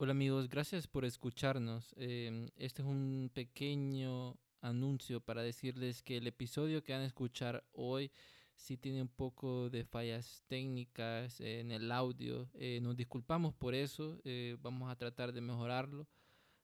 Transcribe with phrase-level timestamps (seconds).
[0.00, 1.92] Hola amigos, gracias por escucharnos.
[1.96, 7.64] Em, este es un pequeño anuncio para decirles que el episodio que van a escuchar
[7.72, 8.12] hoy
[8.54, 12.48] sí tiene un poco de fallas técnicas en el audio.
[12.54, 16.06] Eh, nos disculpamos por eso, eh, vamos a tratar de mejorarlo,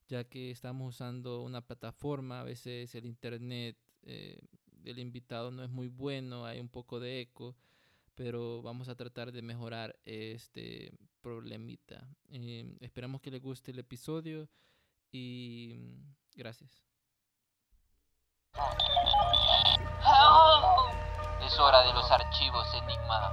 [0.07, 4.39] ya que estamos usando una plataforma, a veces el internet eh,
[4.71, 7.57] del invitado no es muy bueno, hay un poco de eco
[8.15, 10.93] pero vamos a tratar de mejorar este
[11.25, 12.07] problemita.
[12.29, 14.47] Eh, esperamos que les guste el episodio
[15.11, 16.85] y mm, gracias.
[21.47, 23.33] Es hora de los archivos Enigma.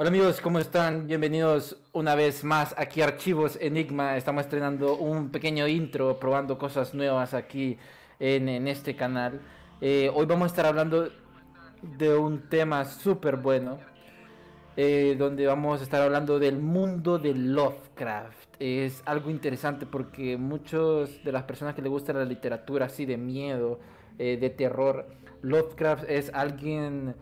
[0.00, 1.08] Hola amigos, ¿cómo están?
[1.08, 4.16] Bienvenidos una vez más aquí a Archivos Enigma.
[4.16, 7.76] Estamos estrenando un pequeño intro, probando cosas nuevas aquí
[8.20, 9.40] en, este canal.
[9.80, 11.08] Eh, hoy vamos a estar hablando
[11.82, 13.80] de un tema súper bueno,
[14.76, 18.54] eh, donde vamos a estar hablando del mundo de Lovecraft.
[18.60, 23.16] Es algo interesante porque muchos de las personas que les gusta la literatura así de
[23.16, 23.80] miedo,
[24.16, 25.08] eh, de terror,
[25.42, 27.16] Lovecraft es alguien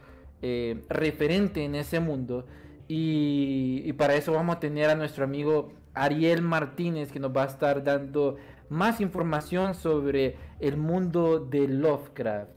[0.89, 2.45] referente en ese mundo
[2.89, 7.47] y, para eso vamos a tener a nuestro amigo Ariel Martínez que nos va a
[7.47, 8.37] estar dando
[8.69, 12.51] más información sobre el mundo de Lovecraft.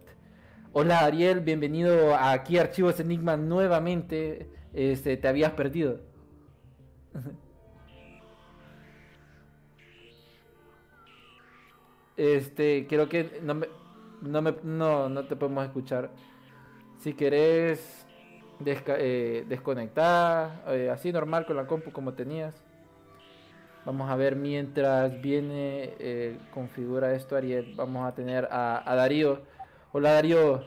[0.74, 4.50] Hola Ariel, bienvenido aquí a Archivos Enigma nuevamente.
[4.74, 6.02] Este, te habías perdido.
[12.18, 13.62] Este, creo que no
[14.22, 16.12] no, me, no, no te podemos escuchar.
[16.98, 17.99] Si querés
[18.66, 22.54] eh, desconectada, eh, así normal con la compu como tenías.
[23.86, 27.74] Vamos a ver mientras viene, eh, configura esto Ariel.
[27.76, 29.42] Vamos a tener a, Darío.
[29.94, 30.64] Hola Darío,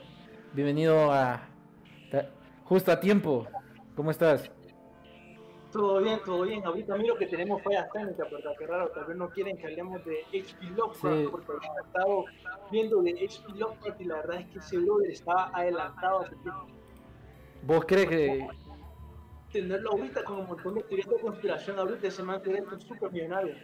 [0.55, 1.43] bienvenido a
[2.65, 3.47] justo a tiempo.
[3.95, 4.51] ¿Cómo estás?
[5.71, 6.65] Todo bien, todo bien.
[6.65, 10.03] Ahorita miro que tenemos fallas técnicas, pero qué raro, tal vez no quieren que hablemos
[10.07, 12.25] de HP Lovecraft, porque he estado
[12.71, 16.37] viendo de HP Lovecraft y la verdad es que ese brother estaba adelantado a su
[16.37, 16.82] tiempo.
[17.63, 18.49] ¿Vos crees que.?
[19.53, 23.55] Tenerlo ahorita como un montón de teorías de conspiración ahorita se me un súper millonario.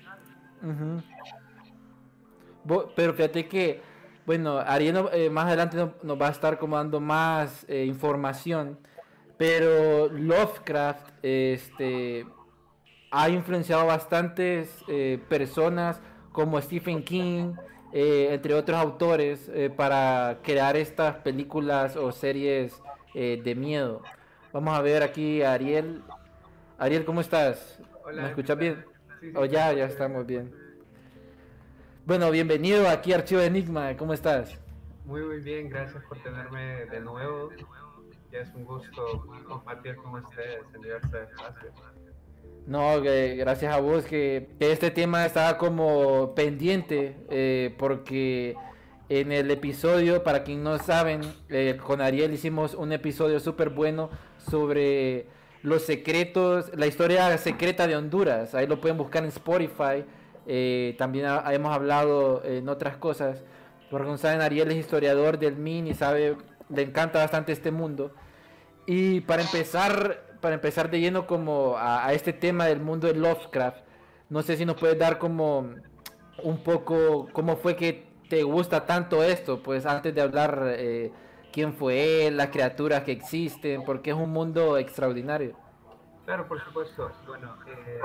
[2.95, 3.81] Pero fíjate que,
[4.27, 8.79] bueno, Ariel eh, más adelante nos, va a estar como dando más eh, información,
[9.39, 12.27] pero Lovecraft este,
[13.11, 17.55] ha influenciado bastantes eh, personas como Stephen King,
[17.91, 22.83] entre otros autores, para crear estas películas o series
[23.15, 24.03] eh, de miedo.
[24.53, 26.03] Vamos a ver aquí a Ariel.
[26.79, 27.79] Ariel, ¿cómo estás?
[28.15, 28.85] ¿Me escuchas bien?
[29.35, 30.53] oh, ya, ya estamos bien.
[32.07, 33.97] Bueno, bienvenido aquí a Archivo Enigma.
[33.97, 34.59] ¿Cómo estás?
[35.05, 35.69] Muy, muy bien.
[35.69, 37.51] Gracias por tenerme de nuevo.
[38.33, 41.75] Ya es un gusto compartir con ustedes en diversos espacios.
[42.67, 48.55] No, gracias a vos que, este tema estaba como pendiente eh, porque
[49.09, 54.11] en el episodio, para quien no saben, eh, con Ariel hicimos un episodio súper bueno
[54.37, 55.27] sobre
[55.63, 58.55] los secretos, la historia secreta de Honduras.
[58.55, 60.05] Ahí lo pueden buscar en Spotify.
[60.47, 63.43] Eh, también hemos hablado en otras cosas.
[63.91, 66.37] Porque como saben, Ariel es historiador del MIN y sabe,
[66.69, 68.13] le encanta bastante este mundo.
[68.87, 73.79] Y para empezar, para empezar de lleno como a, este tema del mundo de Lovecraft,
[74.29, 75.71] no sé si nos puedes dar como
[76.43, 79.63] un poco cómo fue que te gusta tanto esto?
[79.63, 81.13] Pues antes de hablar eh,
[81.53, 85.57] quién fue él, las criaturas que existen, porque es un mundo extraordinario.
[86.25, 87.11] Claro, por supuesto.
[87.27, 87.99] Bueno, eh,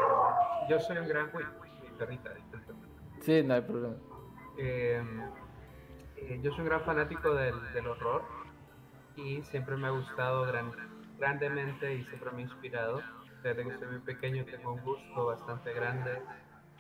[0.70, 1.30] yo soy un gran...
[1.34, 1.44] Uy,
[1.98, 2.32] perrita,
[3.22, 3.96] Sí, no hay problema.
[4.58, 5.22] Em,
[6.18, 8.24] eh, yo soy un gran fanático del, del, horror
[9.16, 10.72] y siempre me ha gustado gran,
[11.18, 13.02] grandemente y siempre me ha inspirado.
[13.44, 16.22] Desde que soy muy pequeño tengo un gusto bastante grande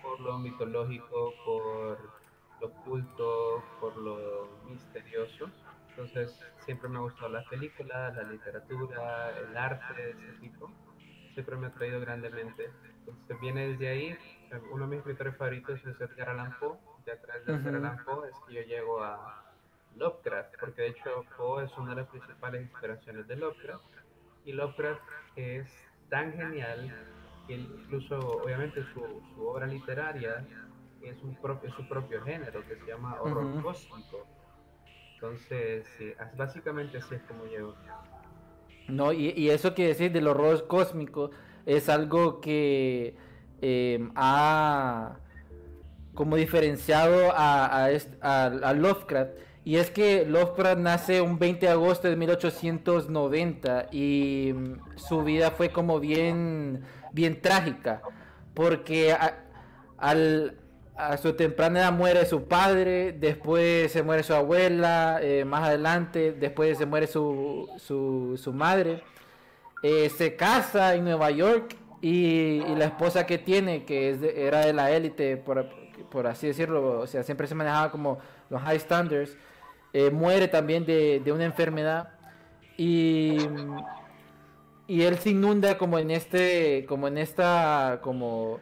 [0.01, 2.22] por lo mitológico, por
[2.65, 5.49] oculto, por lo misterioso.
[5.89, 10.71] Entonces siempre me ha gustado las películas, la literatura, el arte de ese tipo.
[11.33, 12.71] Siempre me ha traído grandemente.
[12.99, 14.17] Entonces viene desde ahí.
[14.71, 16.77] Uno de mis escritores favoritos es Edgar Allan Poe.
[17.05, 19.43] Y a través de Edgar Allan Poe es que yo llego a
[19.95, 23.83] Lovecraft, porque de hecho Poe es una de las principales inspiraciones de Lovecraft,
[24.45, 25.01] y Lovecraft
[25.35, 25.67] es
[26.09, 26.93] tan genial
[27.47, 30.45] que incluso, obviamente, su, su obra literaria
[31.03, 34.25] es, un propio, su propio género, que se llama horror cósmico.
[35.15, 35.85] Entonces,
[36.37, 37.75] básicamente así es como llego.
[38.87, 41.31] No, y, y, eso que decir del horror cósmico
[41.65, 43.15] es algo que
[43.61, 45.17] eh, ha
[46.13, 47.87] como diferenciado a,
[48.21, 49.31] a, Lovecraft.
[49.65, 55.51] Y es que Lovecraft nace un 20 de agosto de 1890 y mm, su vida
[55.51, 56.83] fue como bien,
[57.13, 58.01] bien trágica.
[58.53, 59.15] Porque
[59.97, 60.57] al,
[60.95, 66.33] a su temprana edad muere su padre, después se muere su abuela, eh, más adelante,
[66.33, 69.01] después se muere su, su, su madre.
[69.81, 74.73] Eh, se casa en Nueva York y, la esposa que tiene, que es era de
[74.73, 75.67] la élite, por,
[76.09, 78.19] por, así decirlo, o sea, siempre se manejaba como
[78.49, 79.35] los high standards,
[79.93, 82.09] eh, muere también de, de, una enfermedad
[82.77, 83.37] y,
[84.87, 88.59] y él se inunda como en este, como en esta, como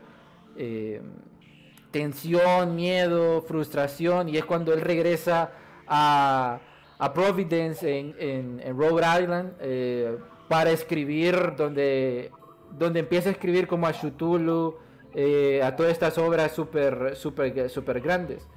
[1.92, 5.52] tensión, miedo, frustración, y es cuando él regresa
[5.88, 6.60] a,
[6.98, 10.18] a Providence en, en, Rhode Island eh,
[10.48, 12.32] para escribir, donde,
[12.72, 14.78] donde empieza a escribir como a Cthulhu,
[15.14, 18.48] eh, a todas estas obras súper super, super grandes.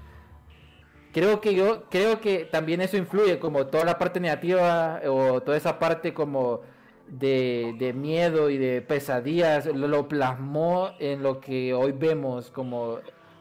[1.12, 5.56] Creo que yo, creo que también eso influye, como toda la parte negativa o toda
[5.56, 6.60] esa parte como
[7.08, 12.98] de, de miedo y de pesadillas, lo plasmó en lo que hoy vemos como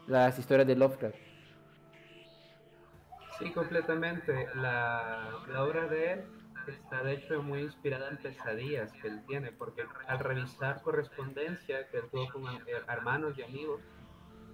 [0.07, 1.15] las historias de Lovecraft.
[3.39, 4.47] Sí, completamente.
[4.55, 6.23] La, obra de él
[6.67, 11.97] está de hecho muy inspirada en pesadillas que él tiene, porque al revisar correspondencia que
[11.97, 13.81] él tuvo con eh, hermanos y amigos,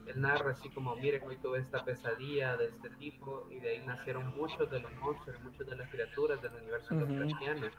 [0.07, 3.85] él narra así como, miren, hoy tuve esta pesadilla de este tipo, y de ahí
[3.85, 7.69] nacieron muchos de los monstruos, muchas de las criaturas del universo uh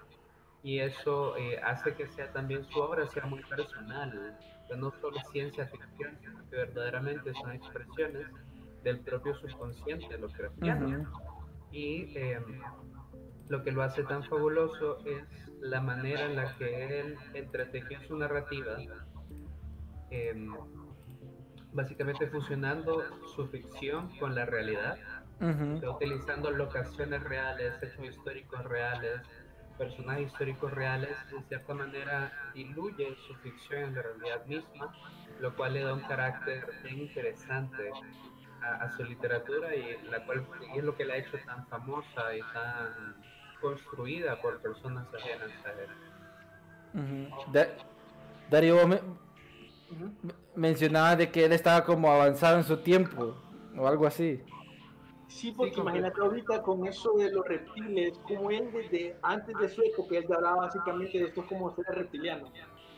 [0.63, 4.39] Y eso eh, hace que sea también su obra sea muy personal
[4.77, 8.27] no solo ciencia ficción, sino que verdaderamente son expresiones
[8.83, 10.51] del propio subconsciente lo que
[11.73, 12.61] Y em,
[13.49, 15.25] lo que lo hace tan fabuloso es
[15.61, 18.79] la manera en la que él entretejió su narrativa,
[20.11, 20.53] em,
[21.73, 23.03] básicamente fusionando
[23.35, 24.99] su ficción con la realidad,
[25.95, 29.21] utilizando locaciones reales, hechos históricos reales,
[29.81, 34.95] personajes históricos reales, de cierta manera diluye su ficción en la realidad misma,
[35.41, 37.91] lo cual le da un carácter bien interesante
[38.63, 40.47] a, su literatura y la cual
[40.77, 43.17] es lo que la ha hecho tan famosa y tan
[43.59, 45.71] construida por personas ajenas a
[47.55, 47.71] él.
[48.51, 49.01] Darío, me,
[50.55, 53.35] mencionaba de que él estaba como avanzado en su tiempo
[53.75, 54.43] o algo así.
[55.31, 59.81] Sí, porque imagínate ahorita con eso de los reptiles, como él desde antes de su
[59.83, 62.49] época, él hablaba básicamente de esto como ser reptiliano.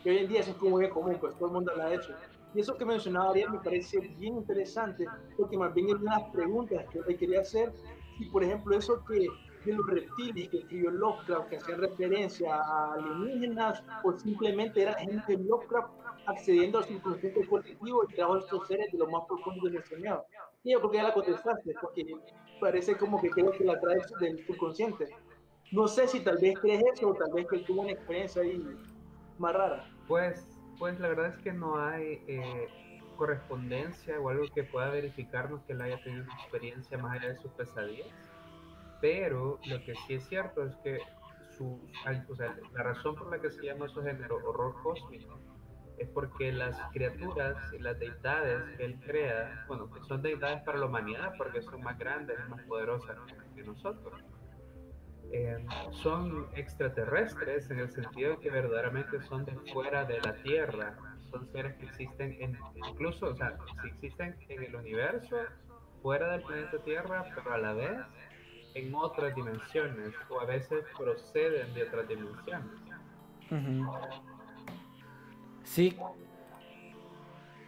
[0.03, 1.95] Y hoy en día eso es como bien común, pues todo el mundo habla de
[1.97, 2.11] eso.
[2.55, 5.05] Y eso que mencionaba Ariel me parece bien interesante,
[5.37, 7.71] porque más bien es una de las preguntas que le quería hacer.
[8.19, 9.27] Y por ejemplo, eso que
[9.65, 15.37] de los reptiles que escribió Lovecraft, que hacían referencia a alienígenas, o simplemente era gente
[15.37, 15.91] Lovecraft
[16.25, 19.99] accediendo al subconsciente colectivo y trajo estos seres de lo más profundo de nuestro
[20.63, 20.65] miedo.
[20.65, 22.05] Y yo creo que ya la contestaste, porque
[22.59, 25.09] parece como que creo que la traes del subconsciente.
[25.71, 28.63] No sé si tal vez crees eso o tal vez que tuvo una experiencia ahí
[29.39, 29.89] más rara.
[30.07, 32.67] Pues, pues la verdad es que no hay eh,
[33.17, 37.37] correspondencia o algo que pueda verificarnos que él haya tenido una experiencia más allá de
[37.37, 38.13] sus pesadillas
[39.03, 40.97] pero lo que sí es cierto es que
[41.57, 41.77] su,
[42.29, 45.37] o sea, la razón por la que se llama su género horror cósmico
[46.03, 50.77] es porque las criaturas y las deidades que él crea, bueno, que son deidades para
[50.77, 53.17] la humanidad porque son más grandes más poderosas
[53.55, 54.21] que nosotros.
[55.31, 60.95] Eh, son extraterrestres en el sentido de que verdaderamente son de fuera de la Tierra,
[61.31, 65.37] son seres que existen en, incluso, o sea, si existen en el universo,
[66.03, 67.97] fuera del planeta Tierra, pero a la vez
[68.75, 72.71] en otras dimensiones o a veces proceden de otras dimensiones.
[75.63, 75.95] Sí.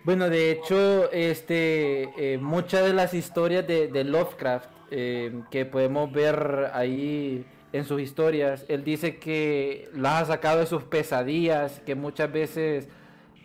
[0.04, 6.70] Bueno, de hecho, este, eh, muchas de las historias de, Lovecraft eh, que podemos ver
[6.74, 12.32] ahí en sus historias, él dice que las ha sacado de sus pesadillas, que muchas
[12.32, 12.88] veces,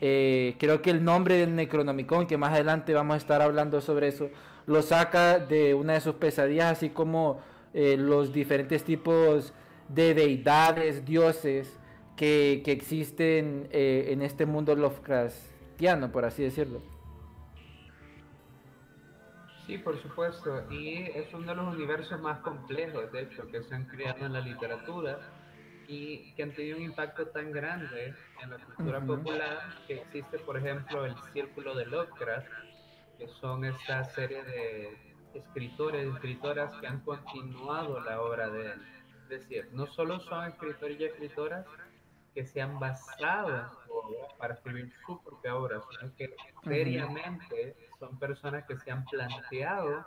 [0.00, 4.08] eh, creo que el nombre del Necronomicon, que más adelante vamos a estar hablando sobre
[4.08, 4.30] eso,
[4.66, 7.40] lo saca de una de sus pesadillas, así como
[7.74, 9.52] eh, los diferentes tipos
[9.88, 11.79] de deidades, dioses
[12.20, 16.82] que, que existen eh, en este mundo Lovecraftiano, por así decirlo.
[19.66, 23.74] Sí, por supuesto, y es uno de los universos más complejos, de hecho, que se
[23.74, 25.18] han creado en la literatura
[25.88, 30.58] y que han tenido un impacto tan grande en la cultura popular que existe, por
[30.58, 32.48] ejemplo, el Círculo de Lovecraft,
[33.16, 34.94] que son esta serie de
[35.32, 38.82] escritores y escritoras que han continuado la obra de él.
[39.22, 41.64] Es decir, no solo son escritores y escritoras
[42.40, 47.76] que se han basado en su obra para escribir su propia obra, sino que seriamente
[47.98, 50.06] son personas que se han planteado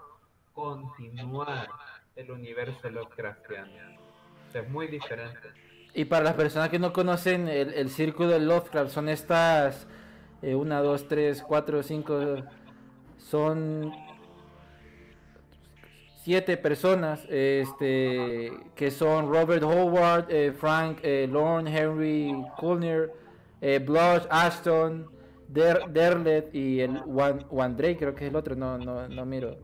[0.52, 1.70] continuar
[2.16, 4.00] el universo Lovecraftiano.
[4.52, 5.48] es muy diferente.
[5.94, 9.86] Y para las personas que no conocen el, círculo de Lovecraft, son estas,
[10.42, 12.38] eh, una, dos, tres, cuatro, cinco,
[13.20, 13.94] son
[16.24, 23.12] siete personas este, que son Robert Howard, eh, Frank eh, Lorne, Henry Kulner,
[23.60, 25.10] eh, Blush, Ashton,
[25.50, 29.58] Der, Derlet y el Wandrey, creo que es el otro, no, no, no miro.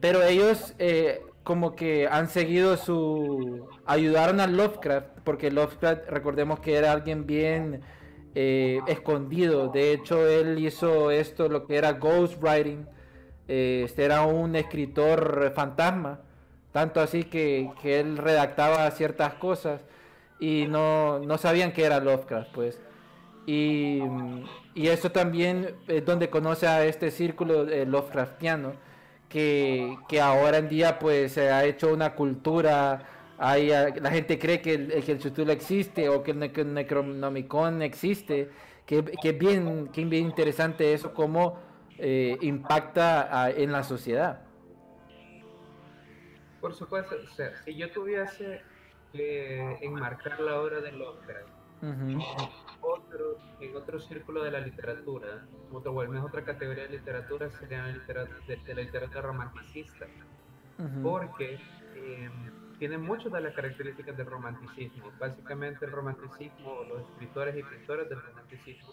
[0.00, 3.68] Pero ellos eh, como que han seguido su...
[3.84, 7.82] ayudaron a Lovecraft, porque Lovecraft, recordemos que era alguien bien
[8.34, 9.68] escondido.
[9.68, 12.86] De hecho, él hizo esto, lo que era ghostwriting.
[13.48, 16.20] Eh, este era un escritor fantasma.
[16.72, 19.82] Tanto así que, que él redactaba ciertas cosas
[20.40, 22.80] y no, no sabían que era Lovecraft, pues.
[23.46, 24.00] Y,
[24.74, 28.72] y eso también es donde conoce a este círculo eh, Lovecraftiano
[29.32, 33.02] que, que, ahora en día pues se ha hecho una cultura,
[33.38, 38.50] hay, la gente cree que el, que el existe o que el, Necronomicon existe,
[38.84, 41.58] que, que, bien, que bien interesante eso, cómo
[42.04, 44.40] eh, impacta en la sociedad.
[46.60, 48.60] Por supuesto, o sea, si yo tuviese
[49.12, 51.48] que enmarcar la obra de Lovecraft,
[52.80, 57.82] otro, en otro círculo de la literatura, otro, bueno, es otra categoría de literatura, sería
[57.82, 60.06] la literatura, de, la literatura romanticista,
[61.04, 61.60] porque
[61.94, 62.30] eh,
[62.80, 65.12] tiene muchas de las características del romanticismo.
[65.20, 68.92] Básicamente el romanticismo, los escritores y pintores del romanticismo,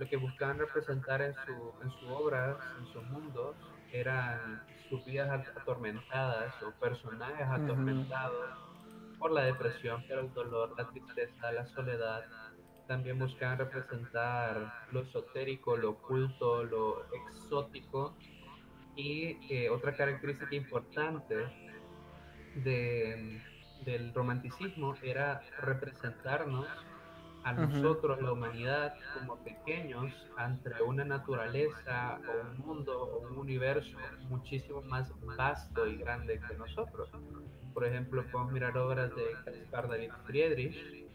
[0.00, 3.54] lo que buscaban representar en su, en su obra, en sus mundos,
[3.92, 8.48] eran sus vidas atormentadas o personajes atormentados
[9.18, 12.24] por la depresión, por el dolor, la tristeza, la soledad,
[12.86, 18.16] también buscan representar lo esotérico, lo oculto, lo exótico.
[18.96, 21.34] Y eh, otra característica importante
[22.54, 23.38] de,
[23.84, 26.66] del romanticismo era representarnos
[27.44, 33.96] a nosotros, la humanidad, como pequeños ante una naturaleza o un mundo o un universo
[34.28, 37.10] muchísimo más vasto y grande que nosotros.
[37.72, 41.06] Por ejemplo, podemos mirar obras de Caspar David Friedrich,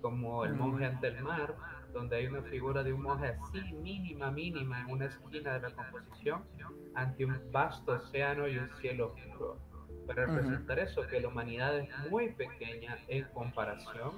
[0.00, 1.54] como El monje ante el mar,
[1.92, 5.70] donde hay una figura de un monje así mínima, mínima en una esquina de la
[5.70, 6.44] composición,
[6.94, 9.58] ante un vasto océano y un cielo oscuro.
[10.06, 14.12] Para representar eso, que la humanidad es muy pequeña en comparación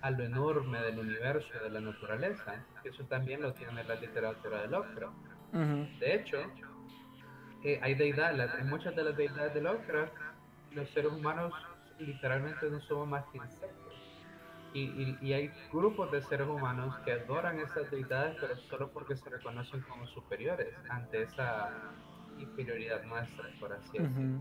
[0.00, 4.68] a lo enorme del universo, de la naturaleza, eso también lo tiene la literatura de
[4.68, 5.16] Lovecraft.
[5.98, 6.38] De hecho,
[7.64, 10.12] eh, hay deidades, en muchas de las deidades de Lovecraft,
[10.72, 11.52] los seres humanos
[11.98, 13.88] literalmente no somos más que insectos
[14.74, 19.80] y, hay grupos de seres humanos que adoran esas deidades, pero solo porque se reconocen
[19.82, 21.70] como superiores ante esa
[22.38, 24.40] inferioridad nuestra, por así decirlo.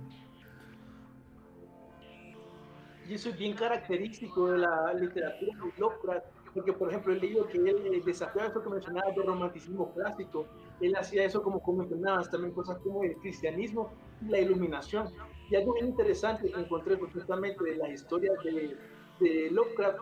[3.07, 7.47] Y eso es bien característico de la literatura de Lovecraft, porque por ejemplo he leído
[7.47, 10.45] que él desafiaba eso que mencionabas del romanticismo clásico,
[10.81, 15.07] él hacía eso como, mencionabas, también cosas como el cristianismo y la iluminación.
[15.49, 18.77] Y algo bien interesante que encontré justamente de las historias de
[19.19, 19.99] de Lovecraft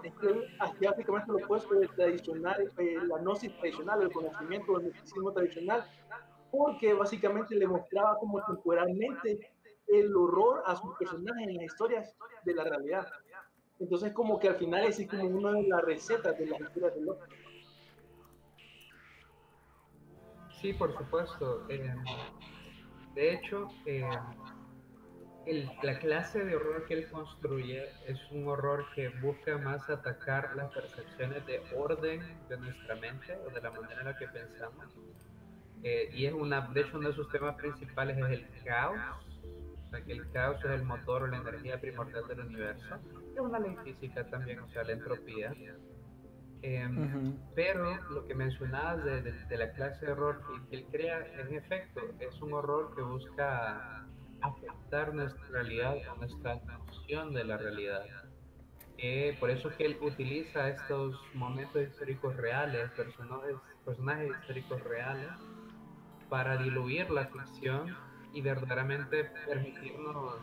[0.60, 5.86] aquí básicamente lo opuesto del tradicional, eh, la gnosis tradicional, el conocimiento del misticismo tradicional,
[6.52, 9.52] porque básicamente le mostraba como temporalmente
[9.88, 13.08] el horror a sus personajes en las historias de la realidad.
[13.80, 17.02] Entonces como que al final es como una de las recetas de las historias de
[17.02, 17.46] Lovecraft.
[20.62, 21.66] Sí, por supuesto.
[21.70, 21.94] Eh,
[23.14, 24.10] de hecho, eh,
[25.84, 30.74] la clase de horror que él construye es un horror que busca más atacar las
[30.74, 34.86] percepciones de orden de nuestra mente o de la manera en la que pensamos.
[35.84, 38.98] Eh, y es una, de hecho, uno de sus temas principales es el caos.
[39.96, 42.96] Sea, que el caos es el motor o la energía primordial del universo.
[43.34, 45.54] Es una ley física también, o sea, la entropía.
[46.62, 51.54] Em, pero lo que mencionabas de, de, la clase de horror que él crea, en
[51.54, 54.06] efecto, es un horror que busca
[54.42, 58.04] afectar nuestra realidad o nuestra noción de la realidad.
[58.98, 65.30] Eh, por eso que él utiliza estos momentos históricos reales, personajes, personajes históricos reales,
[66.30, 67.96] para diluir la ficción
[68.36, 70.36] y verdaderamente permitirnos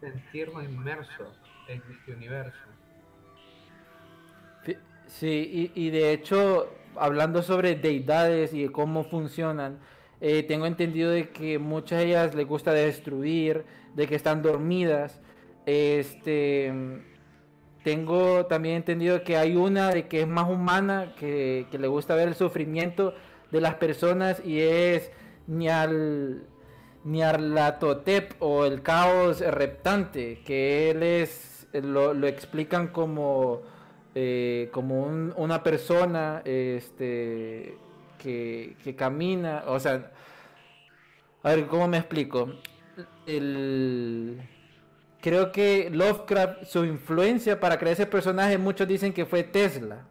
[0.00, 2.68] sentirnos inmersos en este universo.
[5.06, 9.78] Sí, y, de hecho, hablando sobre deidades y cómo funcionan,
[10.20, 15.18] eh, tengo entendido de que muchas de ellas les gusta destruir, de que están dormidas.
[15.64, 16.72] Este,
[17.82, 22.14] tengo también entendido que hay una de que es más humana, que, que le gusta
[22.14, 23.14] ver el sufrimiento
[23.50, 25.10] de las personas y es
[25.46, 26.46] Nial,
[27.10, 33.62] Niarlatotep o el caos reptante, que él es, lo, lo explican como
[34.20, 35.02] eh, como
[35.36, 37.76] una persona este,
[38.18, 40.10] que, camina, o sea,
[41.44, 42.52] a ver, ¿cómo me explico?
[45.20, 50.08] Creo que Lovecraft, su influencia para crear ese personaje, muchos dicen que fue Tesla,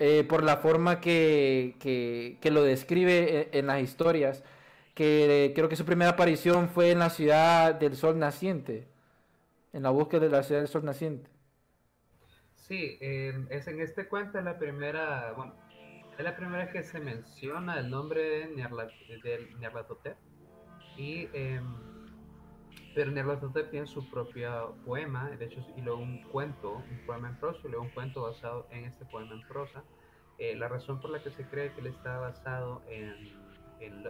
[0.00, 4.42] eh, por la forma que, que, lo describe en, las historias,
[4.98, 8.88] que creo que su primera aparición fue en la ciudad del sol naciente,
[9.72, 11.30] en la búsqueda de la ciudad del sol naciente.
[12.56, 15.54] Sí, em, es en este cuento la primera, bueno,
[16.18, 18.56] es la primera vez que se menciona el nombre de
[19.60, 20.16] Nyarlathotep
[20.96, 21.60] y eh,
[22.96, 27.36] pero Nyarlathotep tiene su propio poema, de hecho, y luego un cuento, un poema en
[27.36, 29.84] prosa, y luego un cuento basado en este poema en prosa.
[30.38, 33.14] Eh, la razón por la que se cree que él está basado en,
[33.78, 34.02] en,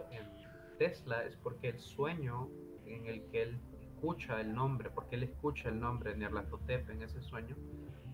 [0.79, 2.49] Tesla es porque el sueño
[2.85, 7.03] en el que él escucha el nombre, porque él escucha el nombre de Nyarlathotep en
[7.03, 7.55] ese sueño,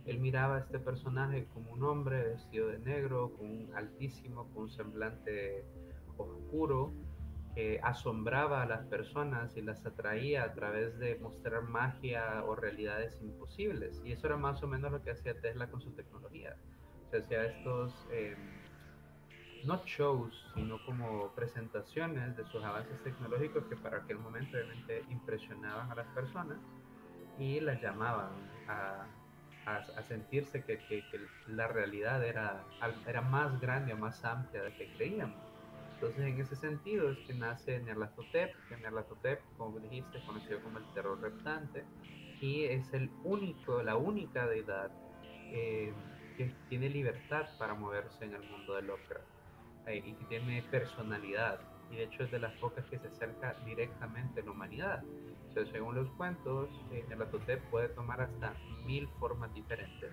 [0.06, 4.64] él miraba a este personaje como un hombre vestido de negro, con un altísimo, con
[4.64, 5.64] un semblante
[6.18, 6.92] oscuro,
[7.56, 13.18] que asombraba a las personas y las atraía a través de mostrar magia o realidades
[13.22, 14.02] imposibles.
[14.04, 16.58] Y eso era más o menos lo que hacía Tesla con su tecnología.
[17.14, 18.38] O hacía estos, em,
[19.66, 25.92] no shows, sino como presentaciones de sus avances tecnológicos que para aquel momento obviamente impresionaban
[25.92, 26.58] a las personas
[27.38, 28.30] y las llamaban
[28.68, 29.06] a
[29.66, 31.04] a, sentirse que, que,
[31.48, 32.64] la realidad era,
[33.08, 35.38] era más grande o más amplia de que creíamos.
[35.96, 40.86] Entonces, en ese sentido es que nace Nerlatotep, que Nerlatotep, como dijiste, conocido como el
[40.94, 41.86] terror reptante,
[42.42, 44.92] y es el único, la única deidad
[45.51, 45.94] eh,
[46.38, 49.35] que tiene libertad para moverse en el mundo de Lovecraft
[49.88, 51.60] eh, y que tiene personalidad
[51.92, 55.04] y de hecho es de las pocas que se acerca directamente a la humanidad.
[55.50, 58.54] O sea, según los cuentos, eh, el Atotep puede tomar hasta
[58.86, 60.12] mil formas diferentes.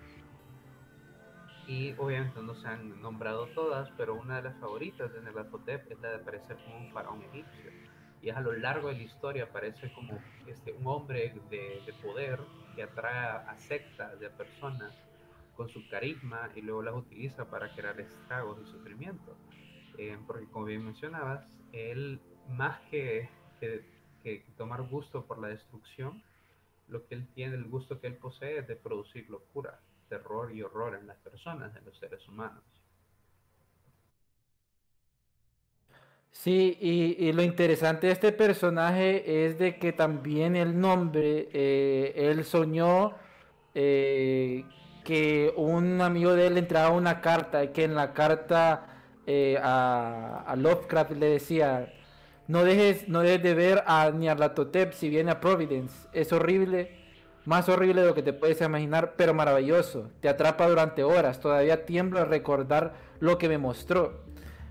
[1.67, 6.01] Y obviamente no se han nombrado todas, pero una de las favoritas de Nelatotep es
[6.01, 7.71] la de aparecer como un faraón egipcio.
[8.21, 11.93] Y es a lo largo de la historia aparece como este, un hombre de, de
[12.03, 12.41] poder
[12.75, 14.93] que atrae a sectas de personas
[15.57, 19.37] con su carisma y luego las utiliza para crear estragos y sufrimiento.
[19.99, 23.29] Eh, porque como bien mencionabas, él más que,
[23.61, 26.23] que, tomar gusto por la destrucción,
[26.89, 30.63] lo que él tiene, el gusto que él posee es de producir locura, terror y
[30.63, 32.63] horror en las personas, en los seres humanos.
[36.31, 42.45] Sí, y, lo interesante de este personaje es de que también el nombre, eh, él
[42.45, 43.13] soñó
[43.75, 44.65] eh,
[45.05, 48.92] que un amigo de él entraba una carta y que en la carta
[49.27, 51.93] eh, a, Lovecraft le decía,
[52.49, 56.09] no dejes, no dejes de ver a Nyarlathotep si viene a Providence.
[56.13, 56.91] Es horrible,
[57.45, 60.11] más horrible de lo que te puedes imaginar, pero maravilloso.
[60.21, 64.23] Te atrapa durante horas, todavía tiemblo al recordar lo que me mostró.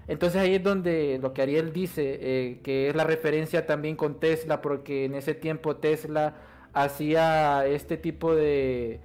[0.08, 4.20] Entonces ahí es donde lo que Ariel dice, eh, que es la referencia también con
[4.20, 6.36] Tesla, porque en ese tiempo Tesla
[6.74, 9.00] hacía este tipo de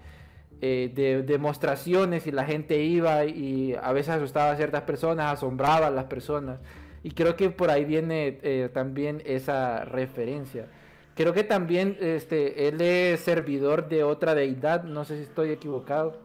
[0.62, 5.88] eh, de demostraciones y la gente iba y a veces asustaba a ciertas personas, asombraba
[5.88, 6.60] a las personas.
[7.02, 10.68] Y creo que por ahí viene eh, también esa referencia.
[11.14, 16.20] Creo que también este, él es servidor de otra deidad, no sé si estoy equivocado.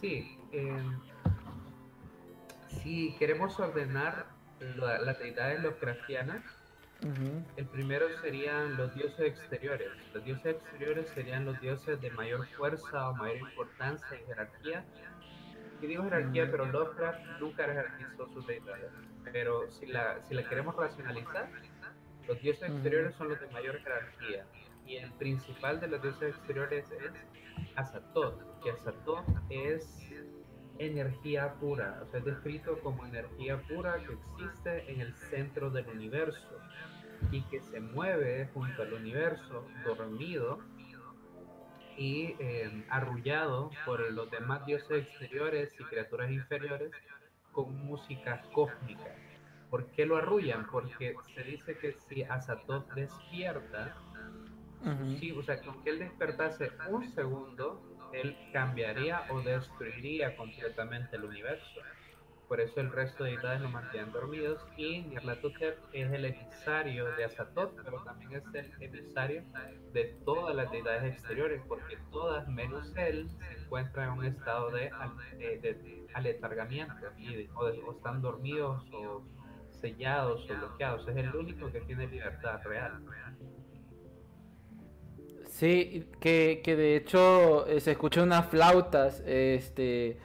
[0.00, 0.98] Sí, em,
[2.82, 4.26] si queremos ordenar
[4.76, 5.62] la, las deidades
[7.00, 9.90] el primero serían los dioses exteriores.
[10.12, 14.84] Los dioses exteriores serían los dioses de mayor fuerza o mayor importancia y jerarquía.
[15.80, 18.90] Y digo jerarquía, pero Lovecraft nunca jerarquizó sus deidades.
[19.32, 21.48] Pero si la, si la queremos racionalizar,
[22.26, 24.46] los dioses exteriores son los de mayor jerarquía.
[24.84, 27.12] Y el principal de los dioses exteriores es
[27.76, 30.12] Azatoth, que Azatoth es
[30.78, 35.88] energía pura, o sea, es descrito como energía pura que existe en el centro del
[35.88, 36.58] universo
[37.30, 40.58] y que se mueve junto al universo dormido
[41.96, 46.92] y em, arrullado por los demás dioses exteriores y criaturas inferiores
[47.52, 49.14] con música cósmica.
[49.68, 50.66] ¿Por qué lo arrullan?
[50.70, 53.94] Porque se dice que si Azatoth despierta,
[55.18, 61.24] sí, o sea, con que él despertase un segundo, él cambiaría o destruiría completamente el
[61.24, 61.80] universo.
[62.48, 67.24] Por eso el resto de deidades lo mantienen dormidos y Nyarlathotep es el emisario de
[67.26, 69.44] Azatoth, pero también es el emisario
[69.92, 74.90] de todas las deidades exteriores, porque todas menos él se encuentran en un estado de,
[75.38, 76.94] de, aletargamiento
[77.54, 79.22] o, están dormidos o
[79.70, 81.06] sellados o bloqueados.
[81.06, 83.04] Es el único que tiene libertad real.
[85.48, 90.18] Sí, que, que de hecho eh, se escuchan unas flautas, este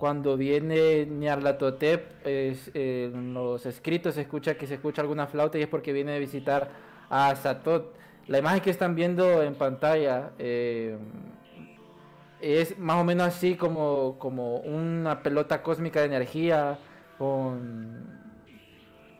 [0.00, 5.68] cuando viene Nyarlathotep, en los escritos se escucha que se escucha alguna flauta y es
[5.68, 6.70] porque viene a visitar
[7.10, 7.94] a Satot.
[8.26, 10.96] La imagen que están viendo en pantalla eh,
[12.40, 16.78] es más o menos así como, como una pelota cósmica de energía
[17.18, 18.02] con,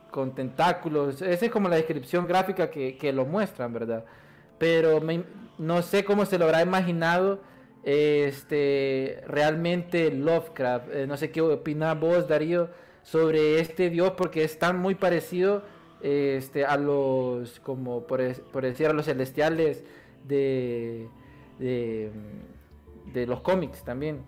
[0.09, 1.21] con tentáculos.
[1.21, 4.03] Esa es como la descripción gráfica que, que lo muestran, ¿verdad?
[4.57, 4.99] Pero
[5.59, 7.39] no sé cómo se lo habrá imaginado
[7.83, 10.89] este, realmente Lovecraft.
[10.91, 12.69] Eh, no sé qué opina vos, Darío,
[13.03, 15.63] sobre este dios, porque es tan muy parecido
[16.01, 18.21] este, a los, como por,
[18.61, 19.83] decir, a los celestiales
[20.23, 21.07] de,
[21.59, 22.11] de,
[23.27, 24.23] los cómics también.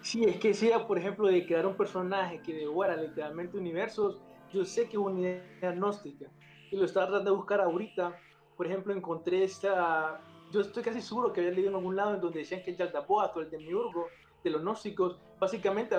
[0.00, 4.18] Sí, es que sea, por ejemplo, de crear un personaje que devora literalmente universos,
[4.52, 6.26] yo sé que es una idea gnóstica.
[6.70, 8.16] Y lo estaba tratando de buscar ahorita.
[8.56, 10.20] Por ejemplo, encontré esta
[10.54, 12.76] yo estoy casi seguro que había leído en algún lado en donde decían que el
[12.76, 14.06] Yaldabaoth o el Demiurgo
[14.44, 15.96] de los gnósticos, básicamente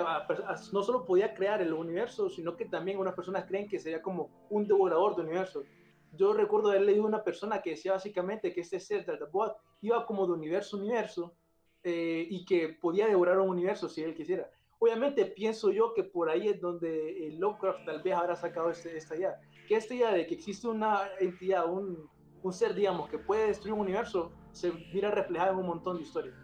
[0.72, 4.30] no solo podía crear el universo, sino que también unas personas creen que sería como
[4.48, 5.64] un devorador de universo.
[6.12, 10.26] Yo recuerdo haber leído una persona que decía básicamente que este ser Yaldabaoth iba como
[10.26, 11.34] de universo a universo
[11.82, 14.48] eh, y que podía devorar un universo si él quisiera.
[14.78, 19.16] Obviamente pienso yo que por ahí es donde Lovecraft tal vez habrá sacado este, esta
[19.16, 22.08] idea, que esta idea de que existe una entidad, un,
[22.42, 26.02] un ser, digamos, que puede destruir un universo, se mira reflejado en un montón de
[26.04, 26.34] historias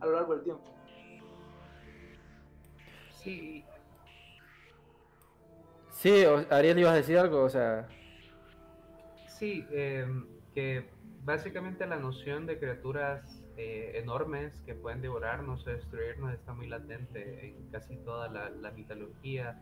[0.00, 0.64] a lo largo del tiempo.
[3.10, 3.64] Sí.
[5.90, 7.88] Sí, Ariel, ibas a decir algo, o sea.
[9.26, 10.88] Sí, em, que
[11.24, 17.48] básicamente la noción de criaturas eh, enormes que pueden devorarnos o destruirnos está muy latente
[17.48, 19.60] en casi toda la, mitología,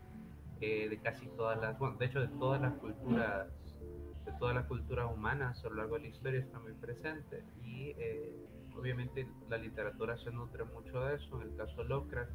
[0.61, 3.49] eh, de casi todas las, bueno, de hecho de todas las culturas
[4.27, 7.95] de todas las culturas humanas a lo largo de la historia está muy presente y
[7.97, 12.33] eh, obviamente la literatura se nutre mucho de eso, en el caso de Lovecraft,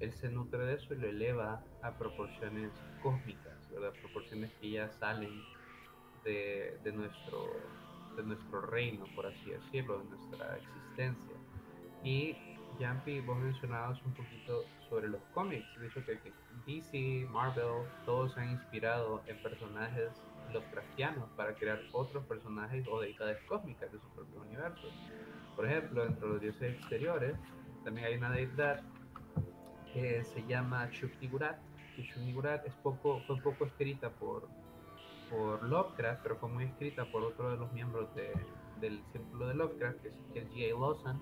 [0.00, 2.70] él se nutre de eso y lo eleva a proporciones
[3.02, 3.92] cósmicas, ¿verdad?
[4.02, 5.42] proporciones que ya salen
[6.24, 7.46] de, de, nuestro,
[8.16, 11.34] de nuestro reino, por así decirlo, de nuestra existencia.
[12.04, 12.36] Y
[12.78, 16.32] Jampi, vos mencionabas un poquito sobre los cómics, de hecho que, que
[16.66, 20.10] DC, Marvel, todos se han inspirado en personajes
[20.52, 24.88] Lovecraftianos para crear otros personajes o deidades cósmicas de su propio universo.
[25.56, 27.36] Por ejemplo, dentro de los dioses exteriores,
[27.84, 28.82] también hay una deidad
[29.92, 31.58] que se llama Shub-Niggurath.
[31.96, 34.48] Y Shub-Niggurath es poco, fue poco escrita por,
[35.30, 38.08] por Lovecraft, pero fue muy escrita por otro de los miembros
[38.80, 40.80] del círculo de Lovecraft, que es, el G.A.
[40.80, 41.20] Lawson,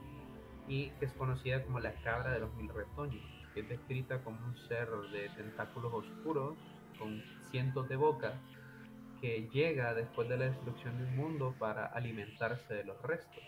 [0.68, 4.38] y que es conocida como la cabra de los mil retoños, que es descrita como
[4.46, 6.56] un ser de tentáculos oscuros
[6.98, 8.34] con cientos de bocas
[9.20, 13.42] que llega después de la destrucción del mundo para alimentarse de los restos.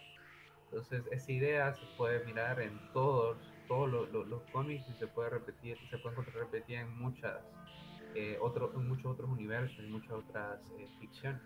[0.64, 3.36] Entonces esa idea se puede mirar en todos,
[3.68, 7.40] todos los, cómics y se puede repetir, se puede repetir en muchas,
[8.14, 8.38] eh,
[8.74, 11.42] en muchos otros universos, en muchas otras eh, ficciones.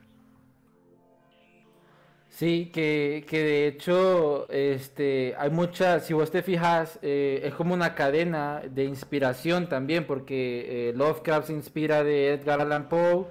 [2.28, 7.72] Sí, que, que, de hecho este, hay muchas, si vos te fijas, eh, es como
[7.72, 13.26] una cadena de inspiración también, porque Lovecraft se inspira de Edgar Allan Poe,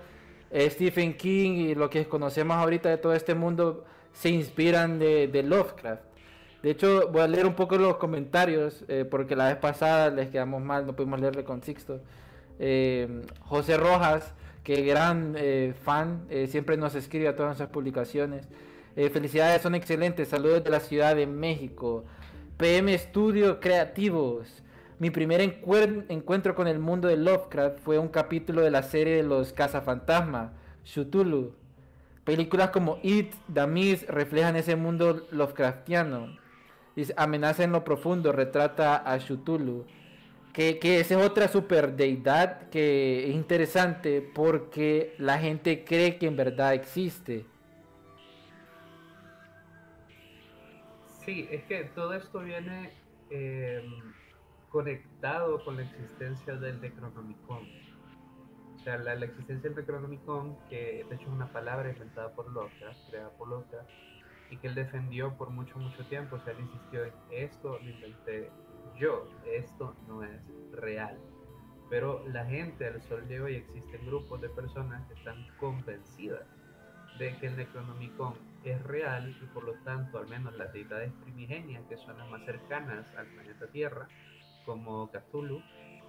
[0.55, 6.03] Stephen King y lo que conocemos ahorita de todo este mundo se inspiran de, Lovecraft.
[6.63, 10.29] De hecho, voy a leer un poco los comentarios, eh, porque la vez pasada les
[10.29, 11.99] quedamos mal, no pudimos leerle con Sixto.
[12.57, 18.47] Eh, José Rojas, que gran eh, fan, siempre nos escribe a todas nuestras publicaciones.
[18.95, 20.29] felicidades, son excelentes.
[20.29, 22.05] Saludos de la Ciudad de México.
[22.57, 24.63] PM Studio Creativos.
[24.97, 29.23] Mi primer encuentro con el mundo de Lovecraft fue un capítulo de la serie de
[29.23, 30.51] los cazafantasmas,
[30.85, 31.53] Cthulhu.
[32.23, 36.37] Películas como It, The Mist reflejan ese mundo Lovecraftiano.
[36.95, 39.85] Dice, amenaza en lo profundo, retrata a Cthulhu.
[40.53, 46.37] Que, esa es otra super deidad que es interesante porque la gente cree que en
[46.37, 47.45] verdad existe.
[51.25, 52.91] Sí, es que todo esto viene...
[53.29, 54.13] Em,
[54.75, 57.65] conectado con la existencia del Necronomicon.
[58.75, 63.09] O sea, la, existencia del Necronomicon, que de hecho es una palabra inventada por Lovecraft,
[63.09, 63.89] creada por Lovecraft,
[64.49, 66.35] y que él defendió por mucho, mucho tiempo.
[66.35, 68.51] O sea, él insistió en esto lo inventé
[68.99, 70.41] yo, esto no es
[70.73, 71.17] real.
[71.89, 76.45] Pero la gente al sol de hoy existen grupos de personas que están convencidas
[77.17, 78.33] de que el Necronomicon
[78.65, 82.43] es real y por lo tanto al menos las deidades primigenias que son las más
[82.43, 84.09] cercanas al planeta Tierra,
[84.65, 85.61] como Cthulhu,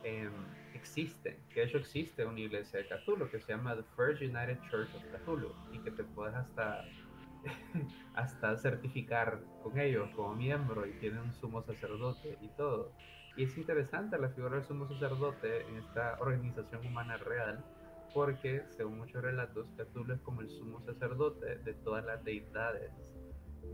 [0.02, 0.32] em,
[0.74, 1.36] existen.
[1.48, 4.94] Que de hecho existe una iglesia de Cthulhu que se llama The First United Church
[4.94, 6.84] of Cthulhu y que te puedes hasta,
[8.14, 12.92] hasta certificar con ellos como miembro y tienen un sumo sacerdote y todo.
[13.36, 17.62] Y es interesante la figura del sumo sacerdote en esta organización humana real,
[18.14, 22.92] porque según muchos relatos, Cthulhu es como el sumo sacerdote de todas las deidades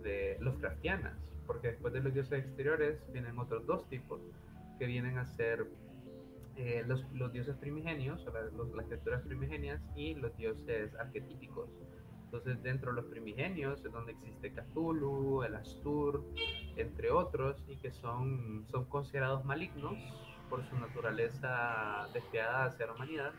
[0.03, 1.16] de los craftianas,
[1.47, 4.21] porque después de los dioses exteriores vienen otros dos tipos,
[4.78, 5.66] que vienen a ser
[6.56, 11.70] eh, los, los, dioses primigenios, o las criaturas primigenias, y los dioses arquetípicos.
[12.32, 16.24] Entonces, dentro de los primigenios es donde existe Cthulhu, el Astur,
[16.76, 19.98] entre otros, y que son, son considerados malignos
[20.48, 23.32] por su naturaleza despiadada hacia la humanidad.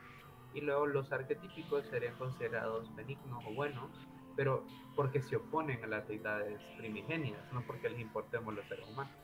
[0.53, 3.89] Y luego los arquetípicos serían considerados benignos o buenos,
[4.35, 4.63] pero
[4.95, 9.22] porque se oponen a las deidades primigenias, no porque les importemos los seres humanos.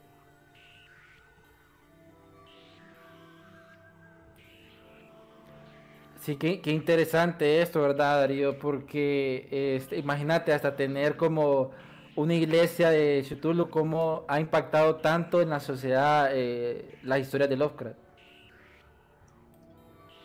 [6.29, 8.59] Sí, qué, interesante esto, ¿verdad, Darío?
[8.59, 11.71] Porque este, imagínate hasta tener como
[12.15, 17.57] una iglesia de Cthulhu, cómo ha impactado tanto en la sociedad eh, la historia de
[17.57, 17.97] Lovecraft.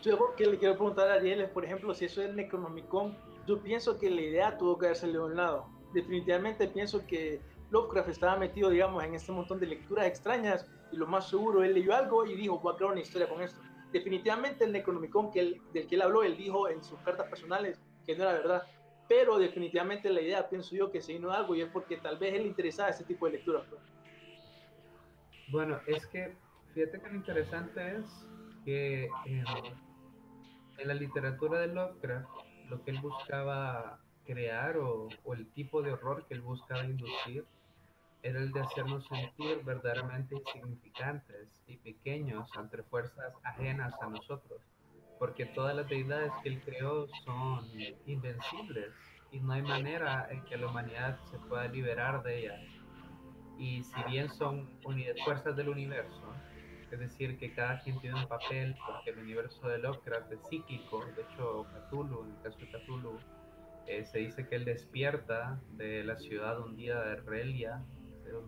[0.03, 3.17] Yo que le quiero preguntar a Ariel es, por ejemplo, si eso es el Necronomicon,
[3.47, 5.65] yo pienso que la idea tuvo que haberse de un lado.
[5.91, 7.41] Definitivamente pienso que
[7.71, 11.73] Lovecraft estaba metido, digamos, en este montón de lecturas extrañas y lo más seguro, él
[11.73, 13.59] leyó algo y dijo, voy a crear una historia con esto
[13.95, 18.13] definitivamente el Necronomicon que del que él habló, él dijo en sus cartas personales que
[18.17, 18.63] no era verdad,
[19.07, 22.33] pero definitivamente la idea, pienso yo, que se vino algo y es porque tal vez
[22.33, 23.63] él interesaba ese tipo de lectura.
[23.69, 23.81] Pues.
[25.47, 26.35] Bueno, es que
[26.73, 28.27] fíjate que lo interesante es
[28.65, 29.45] que en,
[30.77, 32.29] en la literatura de Lovecraft,
[32.69, 37.45] lo que él buscaba crear o, o el tipo de horror que él buscaba inducir
[38.25, 44.59] era el de hacernos sentir verdaderamente insignificantes y pequeños ante fuerzas ajenas a nosotros,
[45.19, 47.63] porque todas las deidades que él creó son
[48.07, 48.91] invencibles
[49.31, 52.61] y no hay manera en que la humanidad se pueda liberar de ellas.
[53.59, 54.71] Y si bien son
[55.23, 56.33] fuerzas del universo,
[56.89, 61.05] es decir, que cada quien tiene un papel, porque el universo de Lovecraft es psíquico,
[61.15, 63.19] de hecho Cthulhu, en el caso de Cthulhu,
[63.85, 67.83] eh, se dice que él despierta de la ciudad hundida de Relia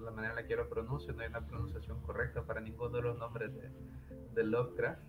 [0.02, 3.02] la manera en la que lo pronuncio, no hay una pronunciación correcta para ninguno de
[3.02, 3.70] los nombres de,
[4.34, 5.02] de Lovecraft.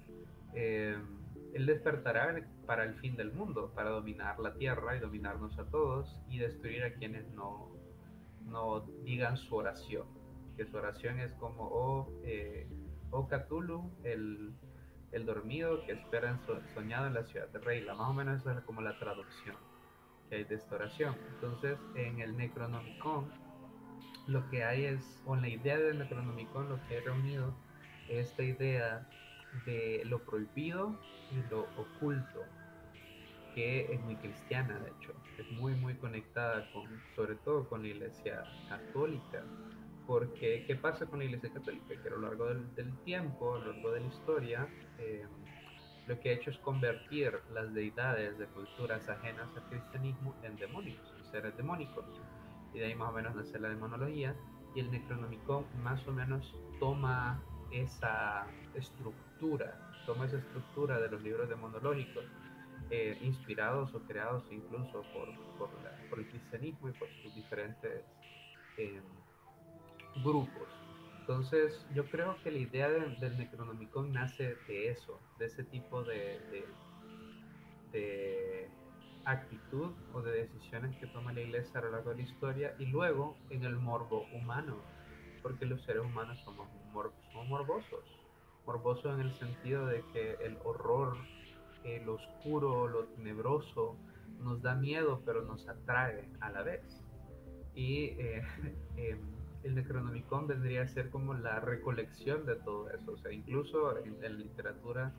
[0.55, 0.97] Eh,
[1.55, 6.21] él despertará para el fin del mundo, para dominar la tierra y dominarnos a todos
[6.29, 7.71] y destruir a quienes no,
[8.45, 10.07] no digan su oración.
[10.57, 12.67] Que su oración es como, oh, eh,
[13.11, 14.53] oh Cthulhu, el,
[15.13, 16.39] el dormido que espera en
[16.75, 17.95] soñado en la ciudad de Reila.
[17.95, 19.57] Más o menos esa es como la traducción
[20.29, 21.17] que hay de esta oración.
[21.35, 23.31] Entonces, en el Necronomicon,
[24.29, 27.55] lo que hay es, con la idea del Necronomicon, lo que he reunido
[28.09, 29.09] es esta idea
[29.65, 30.95] de lo prohibido
[31.33, 32.45] y lo oculto,
[33.55, 36.85] que es muy cristiana, de hecho, es muy, muy conectada con,
[37.17, 39.43] sobre todo con la iglesia católica.
[40.07, 41.95] Porque, ¿qué pasa con la iglesia católica?
[42.03, 45.27] Que a lo largo del, tiempo, a lo largo de la historia, eh,
[46.07, 51.15] lo que ha hecho es convertir las deidades de culturas ajenas al cristianismo en demonios,
[51.19, 52.07] en seres demónicos
[52.75, 54.35] y de ahí más o menos nace la demonología,
[54.75, 61.49] y el Necronomicon más o menos toma esa estructura, toma esa estructura de los libros
[61.49, 62.25] demonológicos,
[62.91, 65.29] eh, inspirados o creados incluso por,
[65.59, 68.05] por, el cristianismo y por sus diferentes
[68.79, 69.01] eh,
[70.25, 70.69] grupos.
[71.21, 76.65] Entonces, yo creo que la idea del Necronomicon nace de eso, de ese tipo de,
[77.93, 78.71] de
[79.29, 82.87] actitud o de decisiones que toma la iglesia a lo largo de la historia y
[82.87, 84.77] luego en el morbo humano,
[85.43, 86.67] porque los seres humanos somos,
[87.49, 88.05] morbosos,
[88.67, 91.17] morbosos en el sentido de que el horror,
[92.05, 93.97] lo oscuro, lo tenebroso
[94.41, 96.83] nos da miedo pero nos atrae a la vez.
[97.75, 98.43] Y eh,
[98.97, 99.19] em,
[99.63, 104.23] el Necronomicon vendría a ser como la recolección de todo eso, o sea, incluso en,
[104.25, 105.13] en literatura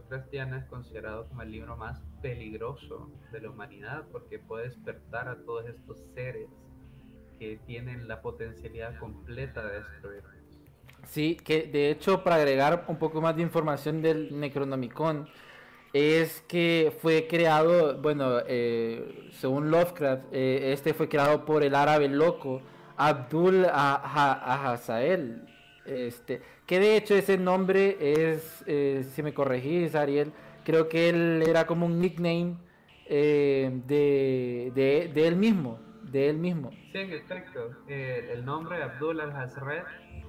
[0.00, 5.36] Cristiana es considerado como el libro más peligroso de la humanidad porque puede despertar a
[5.44, 6.48] todos estos seres
[7.38, 10.32] que tienen la potencialidad completa de destruirnos.
[11.04, 15.28] Sí, que de hecho para agregar un poco más de información del Necronomicon,
[15.92, 22.08] es que fue creado, bueno, eh, según Lovecraft, eh, este fue creado por el árabe
[22.08, 22.62] loco
[22.96, 25.51] Abdul Ahazael.
[25.84, 30.32] Este, que de hecho ese nombre es, eh, si me corregís, Ariel,
[30.64, 32.56] creo que él era como un nickname
[33.08, 34.72] de,
[35.12, 36.70] de, él mismo, de él mismo.
[36.70, 39.82] Sí, en efecto, el nombre Abdul Al-Hazred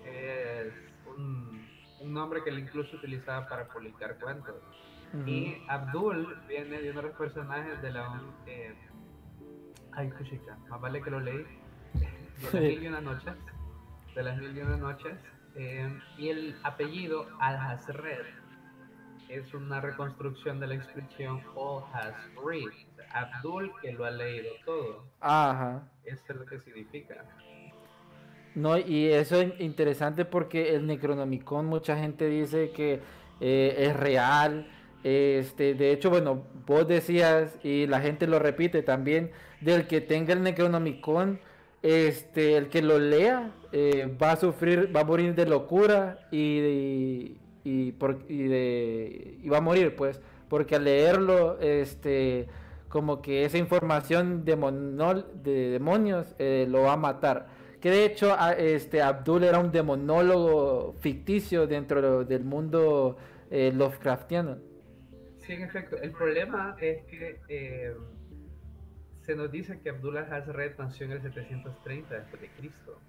[0.06, 0.74] es
[1.06, 1.66] un,
[2.04, 4.56] un nombre que él incluso utilizaba para publicar cuentos.
[5.28, 8.20] Y Abdul viene de uno de los personajes de la.
[8.48, 8.74] Eh,
[9.92, 11.46] ay, chica, más vale que lo leí.
[11.94, 13.34] De las mil y una noches.
[14.16, 15.16] De las mil y una noches.
[15.56, 18.26] Eh, y el apellido Al-Hazred
[19.30, 22.72] es una reconstrucción de la expresión All Has Read.
[23.14, 25.06] Abdul que lo ha leído todo.
[25.20, 25.88] Ajá.
[26.04, 27.24] Eso es lo que significa.
[28.56, 33.02] No, y eso es interesante porque el Necronomicon, mucha gente dice que
[33.40, 34.68] eh, es real,
[35.04, 40.34] este, de hecho, bueno, vos decías, y la gente lo repite también, del que tenga
[40.34, 41.40] el Necronomicon,
[41.84, 47.38] este, el que lo lea eh, va a sufrir, va a morir de locura y,
[47.64, 52.48] y, por, y, de, y va a morir, pues, porque al leerlo, este,
[52.88, 54.56] como que esa información de,
[55.44, 57.48] de demonios eh, lo va a matar.
[57.82, 63.18] Que de hecho, este, Abdul era un demonólogo ficticio dentro del mundo
[63.52, 64.58] eh, Lovecraftiano.
[65.40, 65.98] Sí, en efecto.
[66.02, 67.94] El problema es que eh,
[69.24, 73.00] se nos dice que Abdullah Hazred nació en el 730 después de Cristo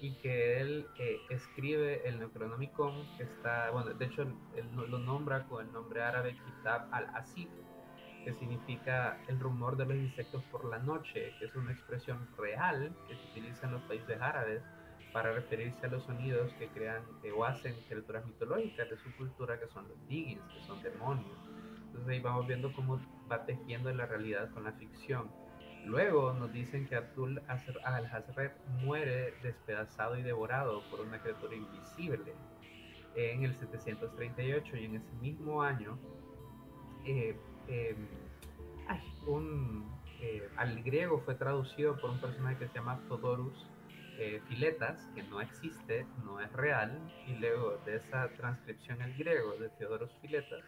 [0.00, 4.34] y que él eh, escribe el Necronomicon que está, bueno, de hecho él
[4.74, 7.48] lo nombra con el nombre árabe Kitab al-Asif,
[8.24, 12.94] que significa el rumor de los insectos por la noche, que es una expresión real
[13.06, 14.62] que se utiliza en los países árabes
[15.12, 19.58] para referirse a los sonidos que crean eh, o hacen criaturas mitológicas de su cultura,
[19.58, 21.38] que son los digis, que son demonios.
[21.86, 23.00] Entonces ahí vamos viendo cómo
[23.30, 25.28] va tejiendo la realidad con la ficción.
[25.84, 32.34] Luego nos dicen que Abdul al-Hazred muere despedazado y devorado por una criatura invisible
[33.14, 35.98] en el 738 y en ese mismo año
[37.04, 37.36] eh,
[37.68, 38.06] em,
[39.26, 43.66] un, eh, al griego fue traducido por un personaje que se llama Todorus
[44.18, 49.56] eh, Filetas, que no existe, no es real, y luego de esa transcripción al griego
[49.56, 50.64] de Teodorus Filetas,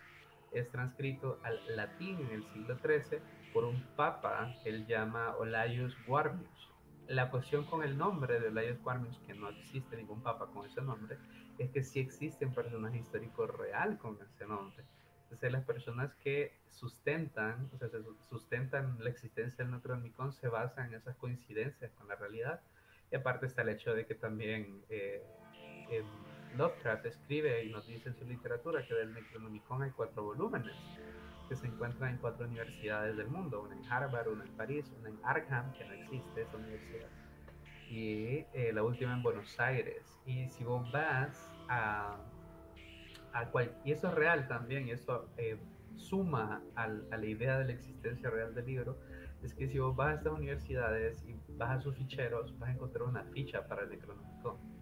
[0.52, 3.20] es transcrito al latín en el siglo XIII
[3.52, 6.70] por un papa que él llama Olaius Guarmius.
[7.08, 10.80] La cuestión con el nombre de Olaius Guarmius, que no existe ningún papa con ese
[10.80, 11.16] nombre,
[11.58, 14.84] es que sí existe un personaje histórico real con ese nombre.
[15.24, 17.88] Entonces las personas que sustentan, o sea,
[18.28, 22.60] sustentan la existencia del Necronomicon se basan en esas coincidencias con la realidad.
[23.12, 25.22] Y aparte está el hecho de que también eh,
[26.56, 30.76] Lovecraft escribe y nos dice en su literatura que del Necronomicon hay cuatro volúmenes
[31.48, 35.08] que se encuentran en cuatro universidades del mundo, una en Harvard, una en París, una
[35.08, 37.08] en Arkham, que no existe esa universidad,
[37.88, 40.16] y eh, la última en Buenos Aires.
[40.24, 42.18] Y si vos vas a,
[43.32, 45.58] a cual, y eso es real también, eso eh,
[45.96, 48.96] suma a la idea de la existencia real del libro,
[49.42, 52.72] es que si vos vas a estas universidades y vas a sus ficheros, vas a
[52.72, 54.79] encontrar una ficha para el Necronomicon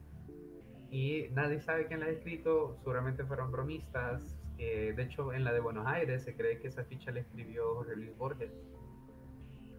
[0.91, 4.23] y nadie sabe quién la ha escrito, seguramente fueron bromistas.
[4.57, 7.97] de hecho, en la de Buenos Aires se cree que esa ficha la escribió Jorge
[7.97, 8.51] Luis Borges.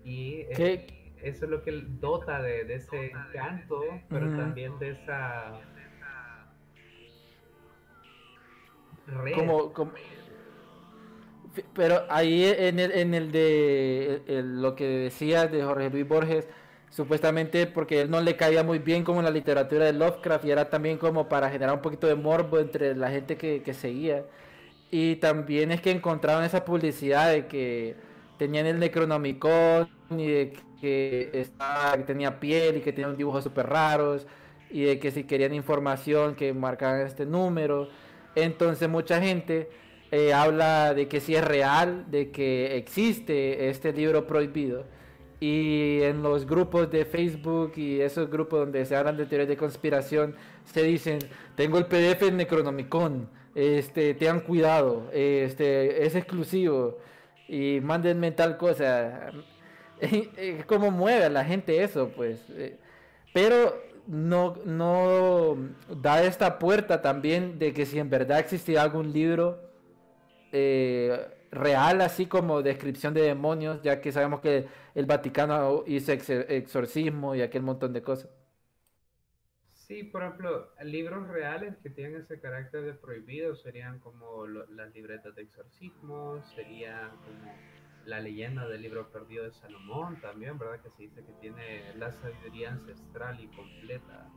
[0.03, 0.87] Y eh,
[1.21, 5.59] eso es lo que dota de, de ese canto, pero también de esa...
[9.07, 9.33] Red.
[9.33, 9.73] Como,
[11.73, 16.47] Pero ahí en el, en el de lo que decía de Jorge Luis Borges,
[16.89, 20.69] supuestamente porque él no le caía muy bien como la literatura de Lovecraft y era
[20.69, 24.25] también como para generar un poquito de morbo entre la gente que, seguía.
[24.91, 27.95] Y también es que encontraron esa publicidad de que
[28.37, 33.67] tenían el Necronomicon y de que, estaba, que tenía piel y que tenía dibujos súper
[33.67, 34.25] raros
[34.71, 37.89] y de que si querían información que marcaban este número.
[38.35, 39.69] Entonces mucha gente
[40.11, 44.85] eh, habla de que si es real, de que existe este libro prohibido
[45.39, 49.57] y en los grupos de Facebook y esos grupos donde se hablan de teorías de
[49.57, 50.35] conspiración,
[50.65, 51.19] se dicen,
[51.55, 56.97] tengo el PDF en Necronomicon, este, tengan cuidado, este, es exclusivo
[57.47, 59.31] y mándenme tal cosa.
[60.67, 62.09] ¿Cómo mueve a la gente eso?
[62.15, 62.77] Pues, eh,
[63.33, 65.57] pero no, no
[66.01, 69.59] da esta puerta también de que si en verdad existía algún libro,
[70.51, 77.35] eh, real, así como descripción de demonios, ya que sabemos que el Vaticano hizo exorcismo
[77.35, 78.29] y aquel montón de cosas.
[79.73, 85.35] Sí, por ejemplo, libros reales que tienen ese carácter de prohibido serían como las libretas
[85.35, 87.51] de exorcismo, serían como
[88.05, 90.79] la leyenda del libro perdido de Salomón también, ¿verdad?
[90.81, 94.29] Que se dice que tiene la sabiduría ancestral y completa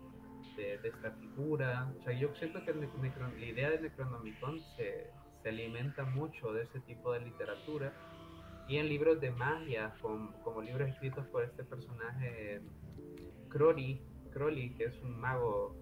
[0.57, 1.93] de, esta figura.
[1.99, 5.11] O sea, yo siento que la idea de Necronomicon se,
[5.43, 7.93] se, alimenta mucho de ese tipo de literatura
[8.69, 12.61] y en libros de magia, como, libros escritos por este personaje
[13.49, 14.01] Crowley,
[14.33, 15.77] Crowley que es un mago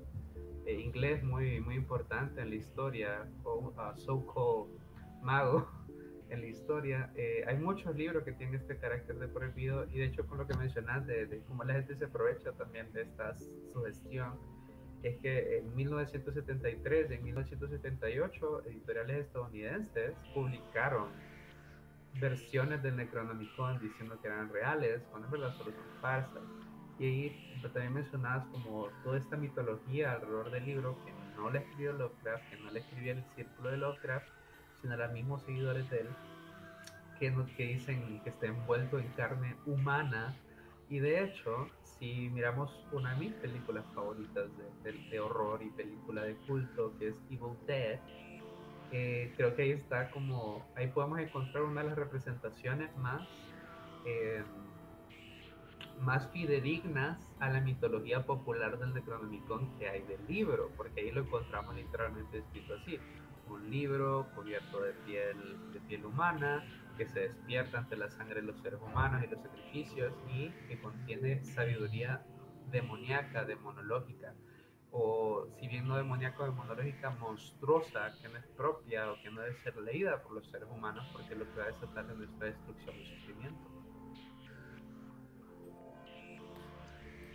[0.66, 4.72] eh, inglés muy, muy importante en la historia, o uh, so-called
[5.22, 5.68] mago
[6.30, 7.12] en la historia.
[7.14, 10.46] Eh, hay muchos libros que tienen este carácter de prohibido y de hecho con lo
[10.46, 13.36] que mencionas de, de cómo la gente se aprovecha también de esta
[13.72, 14.38] sugestión,
[15.03, 21.09] es que en 1973 y en 1978 editoriales estadounidenses publicaron
[22.20, 26.42] versiones del Necronomicon diciendo que eran reales, cuando en verdad solo son falsas.
[26.98, 31.92] Y ahí también mencionabas como toda esta mitología alrededor del libro que no le escribió
[31.94, 34.28] Lovecraft, que no le escribió el círculo de Lovecraft,
[34.82, 36.09] sino a los mismos seguidores de él,
[37.18, 40.34] que, que dicen que está envuelto en carne humana.
[40.91, 44.51] Y de hecho, si miramos una de mis películas favoritas
[44.82, 48.01] de, de, horror y película de culto, que es Evil Dead,
[48.91, 53.22] eh, creo que ahí está como, ahí podemos encontrar una de las representaciones más,
[54.05, 54.43] eh,
[56.01, 61.20] más fidedignas a la mitología popular del Necronomicon que hay del libro, porque ahí lo
[61.20, 62.99] encontramos literalmente escrito así
[63.49, 66.64] un libro cubierto de piel, de piel humana
[67.01, 70.78] que se despierta ante la sangre de los seres humanos y los sacrificios y que
[70.82, 72.22] contiene sabiduría
[72.70, 74.34] demoníaca, demonológica,
[74.90, 79.57] o si bien no demoníaca demonológica, monstruosa, que no es propia o que no debe
[79.62, 82.94] ser leída por los seres humanos porque lo que va a desatar es nuestra destrucción
[83.01, 83.70] y sufrimiento.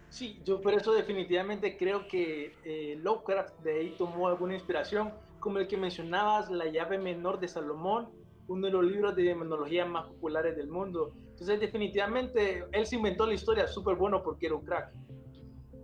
[0.10, 5.58] Sí, yo por eso definitivamente creo que eh, Lovecraft de ahí tomó alguna inspiración como
[5.58, 10.08] el que mencionabas, La llave menor de Salomón, uno de los libros de demonología más
[10.08, 11.14] populares del mundo.
[11.32, 14.94] Entonces, definitivamente, él se inventó la historia súper bueno porque era un crack.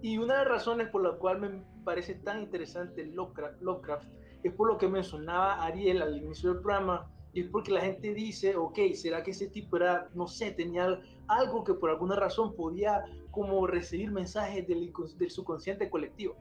[0.01, 4.07] Y una de las razones por la cual me parece tan interesante Lovecraft,
[4.43, 8.13] es por lo que mencionaba Ariel al inicio del programa, y es porque la gente
[8.13, 12.55] dice, ok, ¿será que ese tipo era, no sé, tenía algo que por alguna razón
[12.55, 16.35] podía como recibir mensajes del, del subconsciente colectivo?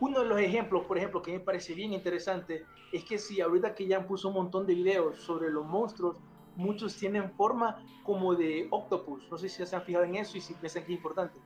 [0.00, 3.74] Uno de los ejemplos, por ejemplo, que me parece bien interesante, es que si ahorita
[3.74, 6.16] que ya puso un montón de videos sobre los monstruos,
[6.56, 9.30] muchos tienen forma como de octopus.
[9.30, 11.38] No sé si se han fijado en eso y si piensan que es importante.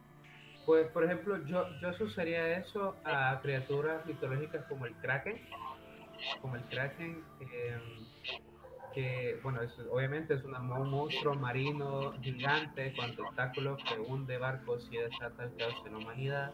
[0.64, 5.40] Pues, por ejemplo, yo, yo asociaría eso a criaturas mitológicas como el kraken,
[6.40, 7.80] como el kraken, em,
[8.94, 10.52] que, bueno, obviamente es un
[10.90, 16.52] monstruo marino gigante con tentáculos que hunde barcos y desata el caos en la humanidad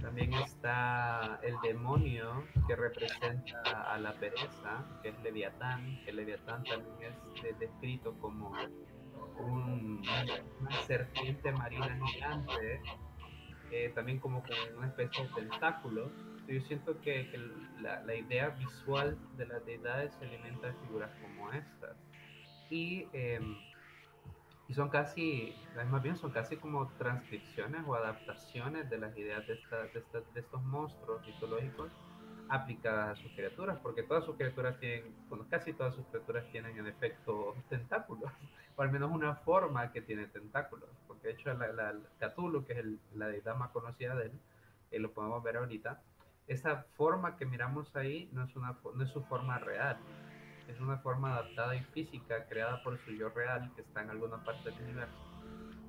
[0.00, 7.14] también está el demonio que representa a la pereza, que es Leviatán, que Leviatán también
[7.44, 8.52] es descrito como
[9.38, 10.02] un,
[10.60, 12.80] una serpiente marina gigante,
[13.70, 14.42] eh, también como
[14.76, 16.10] una especie de tentáculo.
[16.48, 17.30] Yo siento que,
[17.80, 21.96] la, idea visual de las deidades se alimenta de figuras como estas.
[22.68, 23.40] Y eh,
[24.72, 25.54] y son casi,
[25.90, 31.20] más bien son casi como transcripciones o adaptaciones de las ideas de, de, estos monstruos
[31.26, 31.92] mitológicos
[32.48, 36.78] aplicadas a sus criaturas, porque todas sus criaturas tienen, bueno, casi todas sus criaturas tienen
[36.78, 38.32] en efecto tentáculos,
[38.76, 42.72] o al menos una forma que tiene tentáculos, porque de hecho la, la Cthulhu, que
[42.72, 44.32] es la deidad más conocida de él,
[44.90, 46.00] y lo podemos ver ahorita,
[46.46, 49.98] esa forma que miramos ahí no es, una, no es su forma real,
[50.68, 54.42] es una forma adaptada y física creada por su yo real que está en alguna
[54.44, 55.32] parte del universo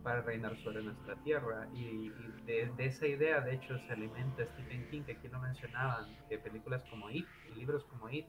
[0.03, 1.67] para reinar sobre nuestra tierra.
[1.73, 2.11] Y,
[2.45, 6.83] de, esa idea, de hecho, se alimenta Stephen King, que aquí lo mencionaban, que películas
[6.89, 8.27] como It y libros como It,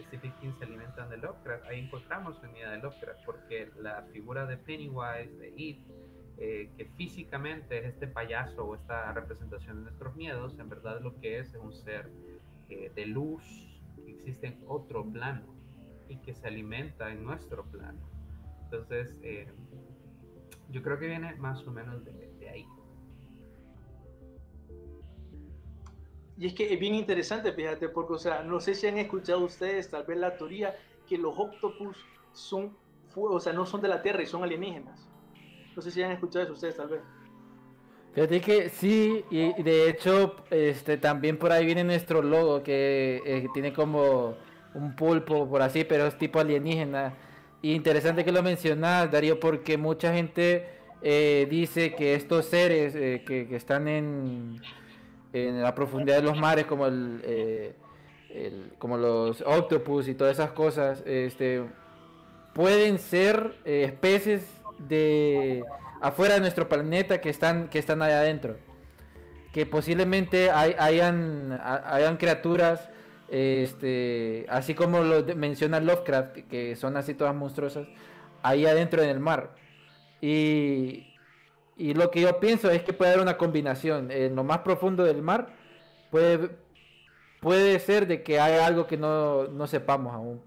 [0.00, 1.64] Stephen King se alimentan de Lovecraft.
[1.66, 5.80] Ahí encontramos una idea de Lovecraft, porque la figura de Pennywise, de It,
[6.38, 11.18] eh, que físicamente es este payaso o esta representación de nuestros miedos, en verdad lo
[11.20, 12.12] que es es un ser
[12.68, 13.42] eh, de luz
[14.04, 15.57] que existe en otro plano
[16.08, 18.00] y que se alimenta en nuestro plano.
[18.64, 19.46] Entonces, eh,
[20.70, 22.66] yo creo que viene más o menos de, ahí.
[26.36, 29.44] Y es que es bien interesante, fíjate, porque, o sea, no sé si han escuchado
[29.44, 30.76] ustedes tal vez la teoría
[31.08, 31.96] que los octopus
[32.32, 32.76] son,
[33.14, 35.08] o sea, no son de la Tierra y son alienígenas.
[35.74, 37.00] No sé si han escuchado eso ustedes tal vez.
[38.14, 43.46] Fíjate que sí, y de hecho, este, también por ahí viene nuestro logo que eh,
[43.52, 44.36] tiene como
[44.78, 47.14] un pulpo por así, pero es tipo alienígena.
[47.62, 50.66] Interesante que lo mencionas, Darío, porque mucha gente
[51.02, 54.60] eh, dice que estos seres eh, que, están en,
[55.32, 57.74] en la profundidad de los mares, como el, eh,
[58.78, 61.62] como los octopus y todas esas cosas, este,
[62.54, 64.42] pueden ser especies
[64.78, 65.64] de
[66.00, 68.56] afuera de nuestro planeta que están, que están allá adentro.
[69.52, 72.88] Que posiblemente hay- hayan, ha- hayan criaturas,
[73.28, 77.88] este, así como lo menciona Lovecraft, que son así todas monstruosas,
[78.42, 79.54] ahí adentro en el mar.
[80.20, 81.06] Y,
[81.76, 84.10] y lo que yo pienso es que puede haber una combinación.
[84.10, 85.54] En lo más profundo del mar
[86.10, 86.50] puede,
[87.40, 90.42] puede ser de que hay algo que no, no sepamos aún.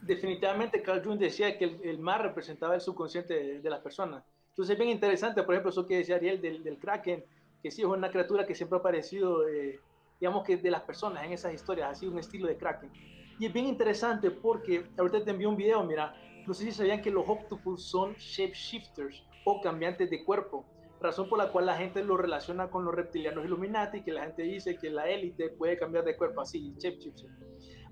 [0.00, 4.24] definitivamente Carl Jung decía que el, el mar representaba el subconsciente de, de las personas.
[4.50, 7.24] Entonces es bien interesante, por ejemplo, eso que decía Ariel del, del Kraken,
[7.62, 9.80] que sí es una criatura que siempre ha aparecido, eh,
[10.20, 12.90] digamos que de las personas en esas historias, así un estilo de Kraken.
[13.38, 16.14] Y es bien interesante porque ahorita te envié un video, mira,
[16.46, 20.64] no sé si sabían que los octopus son shapeshifters o cambiantes de cuerpo,
[21.00, 24.42] razón por la cual la gente lo relaciona con los reptilianos Illuminati, que la gente
[24.42, 27.30] dice que la élite puede cambiar de cuerpo así, shapeshifter.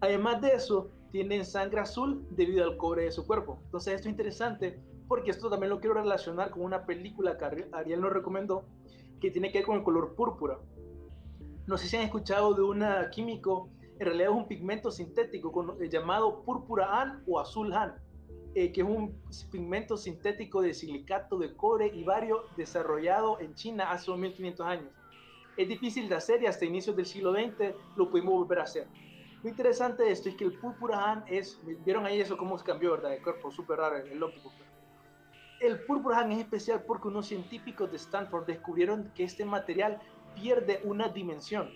[0.00, 3.60] Además de eso, tienen sangre azul debido al cobre de su cuerpo.
[3.64, 7.68] Entonces esto es interesante porque esto también lo quiero relacionar con una película que Ari-
[7.72, 8.64] Ariel nos recomendó
[9.20, 10.58] que tiene que ver con el color púrpura.
[11.66, 15.82] No sé si han escuchado de un químico, en realidad es un pigmento sintético con-
[15.82, 17.94] eh, llamado púrpura an o azul han,
[18.54, 19.18] eh, que es un
[19.50, 24.90] pigmento sintético de silicato de cobre y bario desarrollado en China hace 1500 años.
[25.56, 28.86] Es difícil de hacer y hasta inicios del siglo XX lo pudimos volver a hacer.
[29.42, 32.92] Lo interesante de esto es que el púrpura han es, vieron ahí eso cómo cambió,
[32.92, 33.14] ¿verdad?
[33.14, 34.52] El cuerpo, súper raro, el óptico.
[35.60, 40.00] El púrpura han es especial porque unos científicos de Stanford descubrieron que este material
[40.34, 41.70] pierde una dimensión.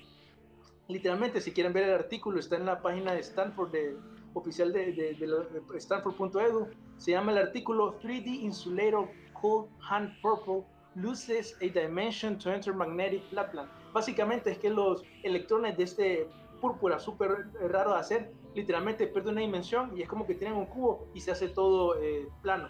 [0.89, 3.97] Literalmente, si quieren ver el artículo, está en la página de Stanford, de,
[4.35, 6.69] oficial de, de, de stanford.edu.
[6.97, 9.09] Se llama el artículo 3D Insulator
[9.41, 13.71] Cold Hand Purple Loses a Dimension to Enter Magnetic Flatland.
[13.93, 16.29] Básicamente es que los electrones de este
[16.61, 20.67] púrpura súper raro de hacer, literalmente pierde una dimensión y es como que tienen un
[20.67, 22.69] cubo y se hace todo eh, plano.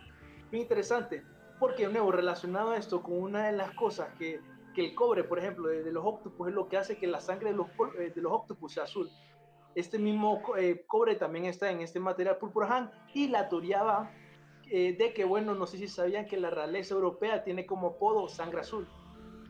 [0.51, 1.23] Muy interesante,
[1.59, 4.41] porque de nuevo relacionado a esto con una de las cosas que,
[4.79, 7.21] que el cobre, por ejemplo, de, de los octopus es lo que hace que la
[7.21, 7.67] sangre de los,
[7.99, 9.11] eh, de los octopus sea azul.
[9.75, 14.13] Este mismo eh, cobre también está en este material púrpura Han y la teoría va
[14.71, 18.29] eh, de que, bueno, no sé si sabían que la realeza europea tiene como apodo
[18.29, 18.87] sangre azul.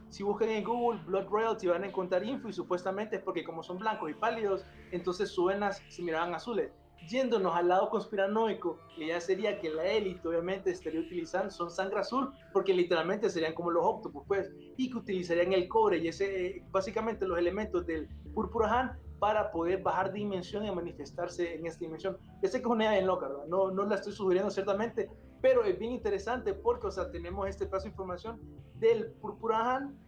[0.09, 3.62] Si buscan en Google Blood Royalty van a encontrar info y supuestamente es porque como
[3.62, 6.72] son blancos y pálidos, entonces sus venas se miraban azules.
[7.07, 12.01] Yéndonos al lado conspiranoico, que ya sería que la élite obviamente estaría utilizando, son sangre
[12.01, 16.62] azul, porque literalmente serían como los octopus, pues, y que utilizarían el cobre y ese,
[16.70, 22.16] básicamente los elementos del púrpura Han para poder bajar dimensión y manifestarse en esta dimensión.
[22.40, 23.46] Que es una idea bien loca, ¿verdad?
[23.46, 27.66] No, no la estoy sugiriendo ciertamente, pero es bien interesante porque, o sea, tenemos este
[27.66, 28.40] paso de información
[28.76, 29.99] del púrpura Han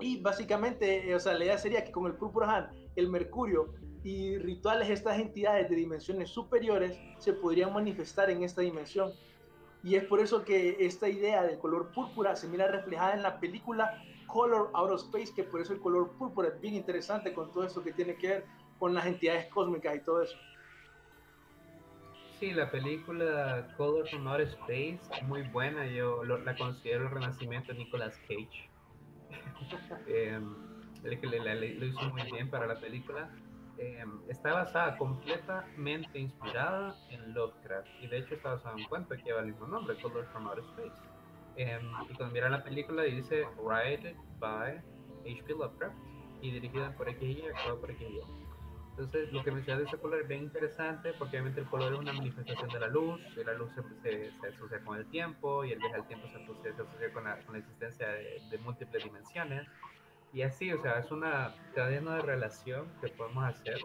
[0.00, 3.72] y básicamente, eh, o sea, la idea sería que con el púrpura Han, el mercurio
[4.02, 9.12] y rituales, estas entidades de dimensiones superiores se podrían manifestar en esta dimensión.
[9.82, 13.40] Y es por eso que esta idea del color púrpura se mira reflejada en la
[13.40, 17.50] película Color Out of Space, que por eso el color púrpura es bien interesante con
[17.52, 18.44] todo esto que tiene que ver
[18.78, 20.36] con las entidades cósmicas y todo eso.
[22.38, 27.72] Sí, la película Color from Outer Space, muy buena, yo lo- la considero el renacimiento
[27.72, 28.70] de Nicolas Cage.
[30.06, 30.38] Que
[31.02, 33.34] le- le- le- lo hizo muy bien para la película.
[33.82, 39.16] Em, está basada completamente inspirada en Lovecraft y de hecho está basada en un cuento
[39.16, 41.00] que lleva el mismo nombre, Color from Outer Space.
[41.56, 44.76] Em, y cuando miran la película dice Written by
[45.24, 45.52] H.P.
[45.54, 45.96] Lovecraft
[46.42, 47.38] y dirigida por X.Y.
[47.40, 48.20] y actuada por X.Y.
[48.90, 51.98] Entonces, lo que mencionas de ese color es bien interesante porque obviamente el color es
[52.00, 55.64] una manifestación de la luz, y la luz se, se- se asocia con el tiempo
[55.64, 58.58] y el viaje al tiempo se se asocia con, la, con la existencia de, de
[58.58, 59.66] múltiples dimensiones.
[60.32, 63.78] Y así, o sea, es una cadena de relación que podemos hacer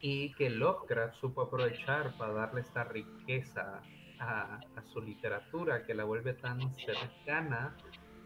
[0.00, 3.82] y que Lovecraft supo aprovechar para darle esta riqueza
[4.18, 7.76] a, a su literatura que la vuelve tan cercana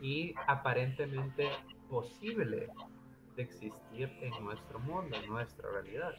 [0.00, 1.50] y aparentemente
[1.88, 2.68] posible
[3.36, 6.14] de existir en nuestro mundo, en nuestra realidad.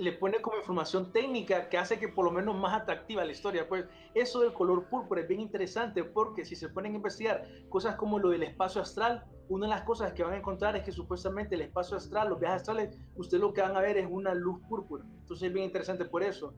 [0.00, 3.68] Le pone como información técnica que hace que por lo menos más atractiva la historia.
[3.68, 3.84] Pues
[4.14, 8.18] eso del color púrpura es bien interesante porque si se ponen a investigar cosas como
[8.18, 11.54] lo del espacio astral, una de las cosas que van a encontrar es que supuestamente
[11.54, 14.58] el espacio astral, los viajes astrales, ustedes lo que van a ver es una luz
[14.70, 15.04] púrpura.
[15.20, 16.54] Entonces es bien interesante por eso.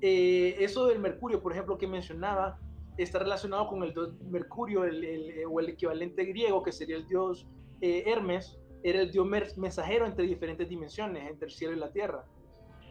[0.00, 2.58] Eh, eso del mercurio, por ejemplo, que mencionaba,
[2.96, 7.06] está relacionado con el dios Mercurio el, el, o el equivalente griego, que sería el
[7.06, 7.46] dios
[7.82, 9.26] eh, Hermes, era el dios
[9.58, 12.24] mensajero entre diferentes dimensiones, entre el cielo y la tierra.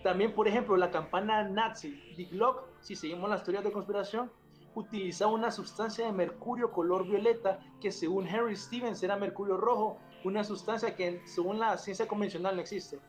[0.05, 4.31] También, por ejemplo, la campana nazi, Die Glock, si seguimos las teorías de conspiración,
[4.75, 10.43] utilizaba una sustancia de mercurio color violeta que según Henry Stevens era mercurio rojo, una
[10.43, 12.99] sustancia que según la ciencia convencional no existe.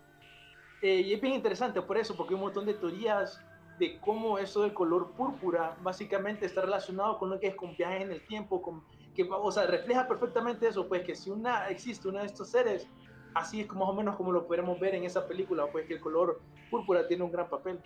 [0.80, 3.44] Eh, y es bien interesante por eso, porque hay un montón de teorías
[3.78, 8.00] de cómo eso del color púrpura básicamente está relacionado con lo que es con viajes
[8.00, 8.82] en el tiempo, con,
[9.14, 12.88] que, o sea, refleja perfectamente eso, pues que si una existe uno de estos seres,
[13.36, 15.94] así es como más o menos como lo podemos ver en esa película, pues que
[15.94, 17.78] el color púrpura tiene un gran papel.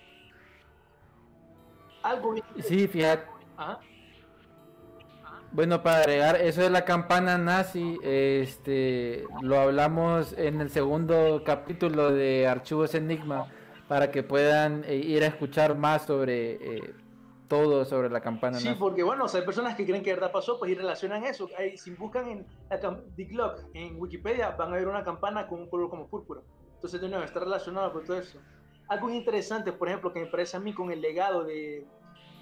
[2.02, 3.26] Algo Sí, fíjate.
[5.52, 12.12] Bueno, para agregar, eso de la campana nazi, este, lo hablamos en el segundo capítulo
[12.12, 13.48] de Archivos Enigma,
[13.88, 16.94] para que puedan eh, ir a escuchar más sobre eh,
[17.50, 18.58] todo sobre la campana.
[18.58, 21.48] Sí, porque bueno, hay personas que creen que verdad pasó, pues y relacionan eso.
[21.76, 26.06] si buscan en la en Wikipedia, van a ver una campana con un color como
[26.06, 26.42] púrpura.
[26.76, 28.38] Entonces, de nuevo, está relacionado con todo eso.
[28.86, 31.84] Algo interesante, por ejemplo, que me parece a mí con el legado de,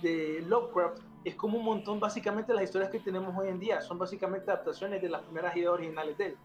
[0.02, 3.98] de Lovecraft, es como un montón, básicamente las historias que tenemos hoy en día son
[3.98, 6.36] básicamente adaptaciones de las primeras ideas originales de él.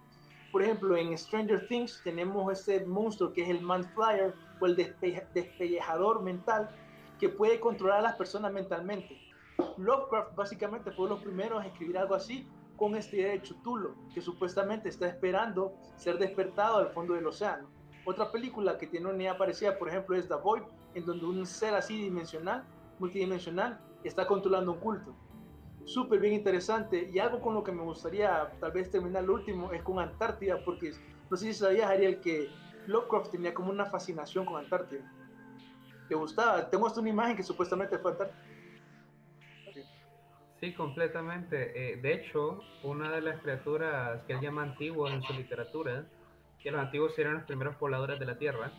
[0.54, 4.76] Por ejemplo, en Stranger Things tenemos este monstruo que es el Man Flyer o el
[4.76, 6.70] despellejador mental
[7.24, 9.18] que puede controlar a las personas mentalmente.
[9.78, 12.46] Lovecraft básicamente fue uno de los primeros a escribir algo así
[12.76, 17.70] con este idea de Chutulo, que supuestamente está esperando ser despertado al fondo del océano.
[18.04, 20.64] Otra película que tiene una idea parecida, por ejemplo, es The Void,
[20.96, 22.66] en donde un ser así dimensional,
[23.00, 25.16] multidimensional, está controlando un culto.
[25.86, 29.72] Súper bien interesante y algo con lo que me gustaría tal vez terminar lo último
[29.72, 30.92] es con Antártida, porque
[31.32, 32.50] no sé si sabías, Ariel, que
[32.88, 35.10] Lovecraft tenía como una fascinación con Antártida.
[36.08, 36.70] ¿Te gustaba?
[36.70, 38.44] Tengo hasta una imagen que supuestamente fue Antártida.
[40.60, 41.94] Sí, completamente.
[41.94, 46.06] Eh, de hecho, una de las criaturas que él llama antiguos en su literatura,
[46.62, 48.72] que los antiguos eran los primeros pobladores de la Tierra,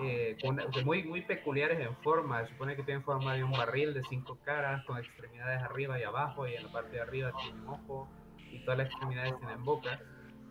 [0.00, 0.36] eh,
[0.84, 2.42] muy, muy peculiares en forma.
[2.44, 6.04] Se supone que tienen forma de un barril de cinco caras, con extremidades arriba y
[6.04, 8.08] abajo, y en la parte de arriba tiene un ojo,
[8.50, 10.00] y todas las extremidades tienen boca.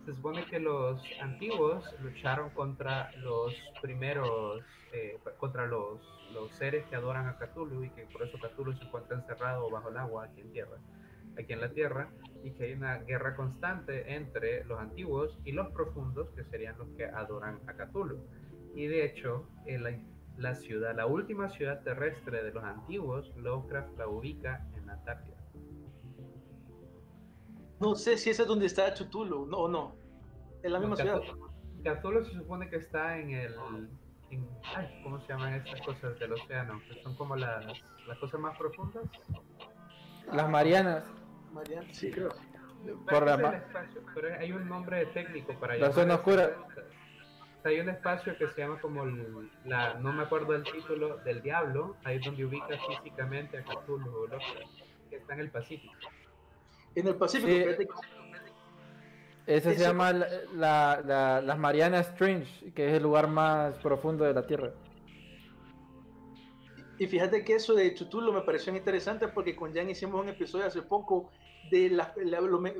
[0.04, 6.00] Se supone que los antiguos lucharon contra los primeros, eh, contra los,
[6.32, 9.88] los seres que adoran a Cthulhu, y que por eso Cthulhu se encuentra encerrado bajo
[9.88, 10.78] el agua aquí en tierra
[11.38, 12.08] aquí en la Tierra
[12.42, 16.88] y que hay una guerra constante entre los antiguos y los profundos que serían los
[16.96, 18.18] que adoran a Cthulhu.
[18.74, 20.02] Y de hecho, en
[20.36, 25.33] la, ciudad, la última ciudad terrestre de los antiguos, Lovecraft la ubica en Antártida.
[27.84, 29.96] No sé si esa es donde está Cthulhu, no o no.
[30.62, 31.20] En la misma ciudad.
[31.82, 33.54] Cthulhu se supone que está en el.
[35.02, 36.80] ¿Cómo se llaman estas cosas del océano?
[36.88, 37.64] Que son como las,
[38.08, 39.04] las cosas más profundas.
[40.32, 41.04] Las Marianas.
[41.52, 42.30] Marianas, sí, creo.
[43.08, 43.64] Por la...
[44.14, 46.54] pero hay un nombre técnico para La zona oscura
[47.64, 49.04] hay un espacio que se llama como
[49.64, 54.28] la, no me acuerdo el título, del diablo, ahí es donde ubica físicamente a Cthulhu,
[55.08, 55.94] que está en el Pacífico.
[56.94, 57.50] En el Pacífico.
[59.46, 64.46] Ese se llama la, las Marianas Strange, que es el lugar más profundo de la
[64.46, 64.72] Tierra.
[66.98, 70.66] Y fíjate que eso de Cthulhu me pareció interesante porque con Jan hicimos un episodio
[70.66, 71.30] hace poco
[71.70, 72.14] de la,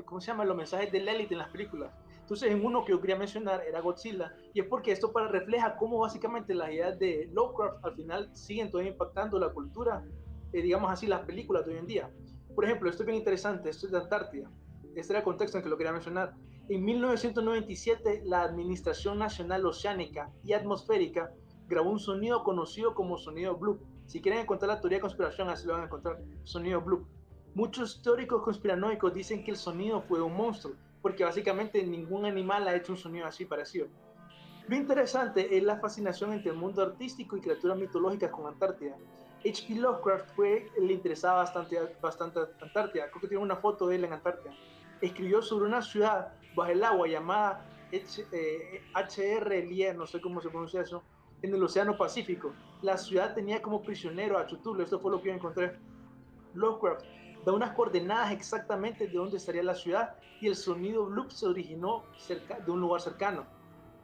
[0.05, 0.45] ¿cómo se llama?
[0.45, 1.91] los mensajes de Lilith en las películas.
[2.21, 5.75] Entonces, en uno que yo quería mencionar era Godzilla, y es porque esto para refleja
[5.75, 10.03] cómo básicamente las ideas de Lovecraft al final siguen todavía impactando la cultura,
[10.51, 12.09] eh, digamos así, las películas de hoy en día.
[12.55, 14.49] Por ejemplo, esto es bien interesante, esto es de Antártida.
[14.95, 16.33] Este era el contexto en que lo quería mencionar.
[16.69, 21.31] En 1997, la Administración Nacional Oceánica y Atmosférica
[21.67, 23.79] grabó un sonido conocido como sonido Blue.
[24.05, 27.05] Si quieren encontrar la teoría de conspiración, así lo van a encontrar, sonido Blue.
[27.53, 32.75] Muchos teóricos conspiranoicos dicen que el sonido fue un monstruo, porque básicamente ningún animal ha
[32.75, 33.87] hecho un sonido así parecido.
[34.67, 38.97] Lo interesante es la fascinación entre el mundo artístico y criaturas mitológicas con Antártida.
[39.45, 39.75] H.P.
[39.75, 43.09] Lovecraft fue, le interesaba bastante, bastante Antártida.
[43.09, 44.51] Creo que tiene una foto de él en Antártida.
[45.01, 47.63] Escribió sobre una ciudad bajo el agua llamada
[48.93, 49.57] H.R.
[49.59, 51.03] Eh, no sé cómo se pronuncia eso,
[51.43, 52.53] en el Océano Pacífico.
[52.81, 54.83] La ciudad tenía como prisionero a Chutulo.
[54.83, 55.77] Esto fue lo que yo encontré.
[56.55, 57.05] Lovecraft
[57.45, 62.03] da unas coordenadas exactamente de dónde estaría la ciudad y el sonido loop se originó
[62.17, 63.45] cerca de un lugar cercano.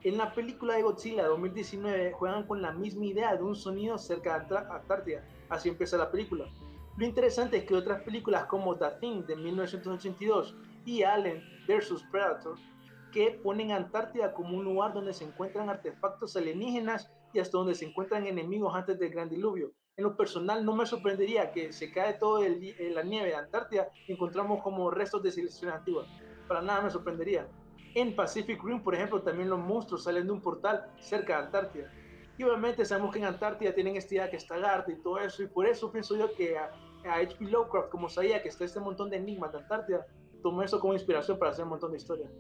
[0.03, 4.39] En la película de Godzilla 2019 juegan con la misma idea de un sonido cerca
[4.39, 6.45] de Antártida, así empieza la película.
[6.97, 12.57] Lo interesante es que otras películas como The Thing de 1982 y Alien vs Predator
[13.11, 17.85] que ponen Antártida como un lugar donde se encuentran artefactos alienígenas y hasta donde se
[17.85, 22.13] encuentran enemigos antes del gran diluvio en lo personal no me sorprendería que se cae
[22.13, 26.07] todo el, la nieve de Antártida y encontramos como restos de civilizaciones antiguas.
[26.47, 27.47] Para nada me sorprendería.
[27.93, 31.91] En Pacific Rim, por ejemplo, también los monstruos salen de un portal cerca de Antártida.
[32.37, 35.43] Y obviamente sabemos que en Antártida tienen esta idea que está Garta y todo eso,
[35.43, 36.71] y por eso pienso yo que a
[37.03, 37.45] H.P.
[37.45, 40.05] Lovecraft, como sabía que está este montón de enigmas de Antártida,
[40.41, 42.31] tomó eso como inspiración para hacer un montón de historias.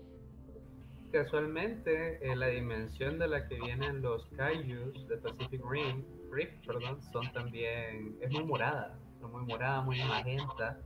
[1.11, 7.01] Casualmente, eh, la dimensión de la que vienen los Kaijus de Pacific Rim, Rift, perdón,
[7.11, 10.79] son también, es muy morada, muy morada, muy magenta.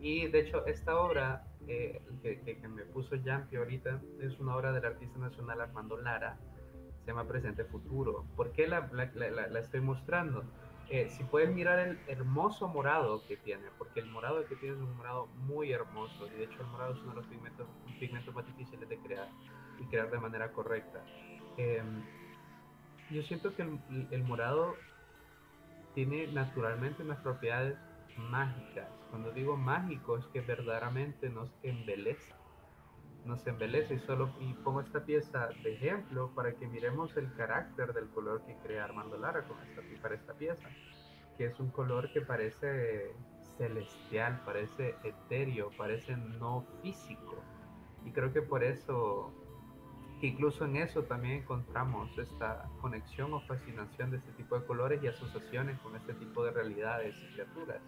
[0.00, 4.72] Y de hecho, esta obra eh, que, que, me puso Jampi ahorita es una obra
[4.72, 6.38] del artista nacional Armando Lara,
[7.04, 8.24] se llama Presente Futuro.
[8.36, 10.44] ¿Por qué la, la, la, la estoy mostrando?
[10.90, 14.80] Eh, si pueden mirar el hermoso morado que tiene, porque el morado que tiene es
[14.80, 17.68] un morado muy hermoso, y de hecho el morado es uno de los pigmentos,
[18.00, 19.28] pigmentos más difíciles de crear
[19.78, 21.04] y crear de manera correcta.
[21.58, 22.02] Em,
[23.10, 24.76] yo siento que el, el, morado
[25.94, 27.76] tiene naturalmente unas propiedades
[28.18, 28.88] mágicas.
[29.10, 32.36] Cuando digo mágico es que verdaderamente nos embeleza.
[33.24, 37.92] Nos embeleza y solo y pongo esta pieza de ejemplo para que miremos el carácter
[37.92, 39.56] del color que crea Armando Lara con
[40.00, 40.68] para esta pieza,
[41.36, 43.12] que es un color que parece
[43.56, 47.42] celestial, parece etéreo, parece no físico.
[48.04, 49.32] Y creo que por eso,
[50.20, 55.02] que incluso en eso también encontramos esta conexión o fascinación de este tipo de colores
[55.02, 57.82] y asociaciones con este tipo de realidades y criaturas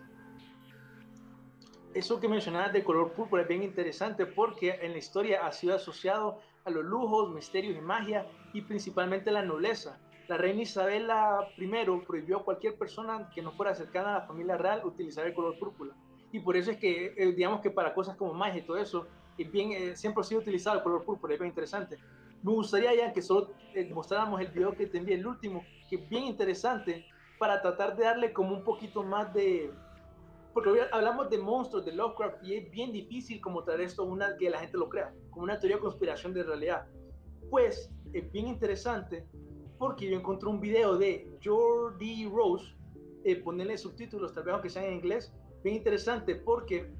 [1.94, 5.74] eso que mencionabas de color púrpura es bien interesante porque en la historia ha sido
[5.74, 9.98] asociado a los lujos, misterios y magia y principalmente la nobleza.
[10.28, 11.68] La reina Isabela I
[12.06, 15.58] prohibió a cualquier persona que no fuera cercana a la familia real utilizar el color
[15.58, 15.92] púrpura.
[16.30, 19.08] Y por eso es que, eh, digamos que para cosas como magia y todo eso,
[19.36, 21.98] es bien, eh, siempre ha sido utilizado el color púrpura, es bien interesante.
[22.42, 25.96] Me gustaría ya que solo eh, mostráramos el video que te envié, el último, que
[25.96, 27.04] es bien interesante,
[27.40, 29.72] para tratar de darle como un poquito más de,
[30.52, 34.36] porque hoy hablamos de monstruos, de Lovecraft, y es bien difícil como traer esto una
[34.36, 36.86] que la gente lo crea, como una teoría de conspiración de realidad.
[37.50, 39.26] Pues es bien interesante
[39.78, 42.74] porque yo encontré un video de Jordi Rose,
[43.24, 45.32] eh, ponerle subtítulos, tal vez aunque sean en inglés,
[45.62, 46.92] bien interesante porque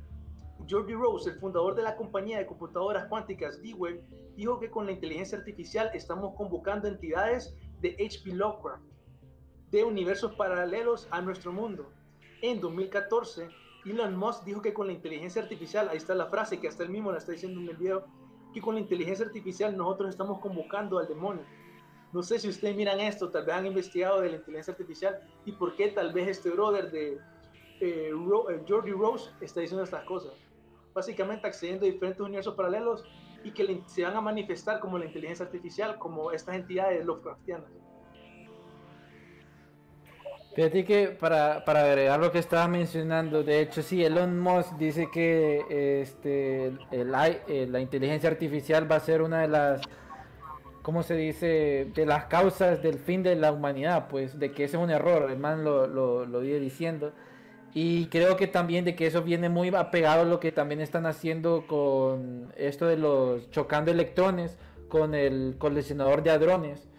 [0.69, 4.03] Jordi Rose, el fundador de la compañía de computadoras cuánticas D-Wave,
[4.37, 8.35] dijo que con la inteligencia artificial estamos convocando entidades de H.P.
[8.35, 8.85] Lovecraft,
[9.71, 11.91] de universos paralelos a nuestro mundo
[12.43, 13.49] en 2014,
[13.85, 16.91] Elon Musk dijo que con la inteligencia artificial, ahí está la frase que hasta él
[16.91, 18.05] mismo la está diciendo en el video,
[18.53, 21.45] que con la inteligencia artificial nosotros estamos convocando al demonio.
[22.13, 25.53] No sé si ustedes miran esto, tal vez han investigado de la inteligencia artificial y
[25.53, 27.13] por qué tal vez este brother de
[27.81, 30.33] eh, eh Jordi Rose está diciendo estas cosas.
[30.93, 33.05] Básicamente accediendo a diferentes universos paralelos
[33.45, 37.71] y que se van a manifestar como la inteligencia artificial, como estas entidades Lovecraftianas.
[40.55, 45.09] Fíjate que para, para agregar lo que estaba mencionando, de hecho sí, Elon Musk dice
[45.13, 49.81] que este, el, la inteligencia artificial va a ser una de las,
[50.83, 54.77] ¿cómo se dice?, de las causas del fin de la humanidad, pues de que ese
[54.77, 57.13] es un error, el man lo, lo, lo vive diciendo.
[57.73, 61.07] Y creo que también de que eso viene muy apegado a lo que también están
[61.07, 66.90] haciendo con esto de los chocando electrones con el coleccionador de hadrones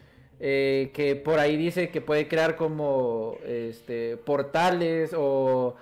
[0.43, 5.75] eh, que por ahí dice que puede crear como este, portales o,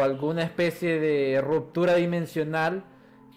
[0.00, 2.82] alguna especie de ruptura dimensional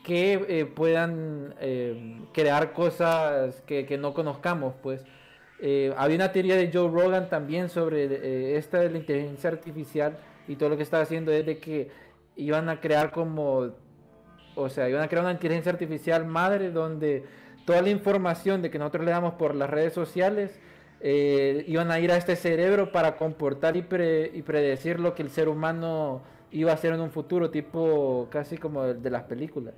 [0.03, 5.05] que eh, puedan eh, crear cosas que, no conozcamos, pues.
[5.97, 10.70] había una teoría de Joe Rogan también sobre esta de la inteligencia artificial y todo
[10.70, 11.89] lo que estaba haciendo es de que
[12.36, 13.72] iban a crear como,
[14.55, 17.24] o sea, iban a crear una inteligencia artificial madre donde
[17.66, 20.59] toda la información de que nosotros le damos por las redes sociales
[21.01, 25.49] eh, iban a ir a este cerebro para comportar y, predecir lo que el ser
[25.49, 29.74] humano iba a hacer en un futuro, tipo casi como de, de las películas.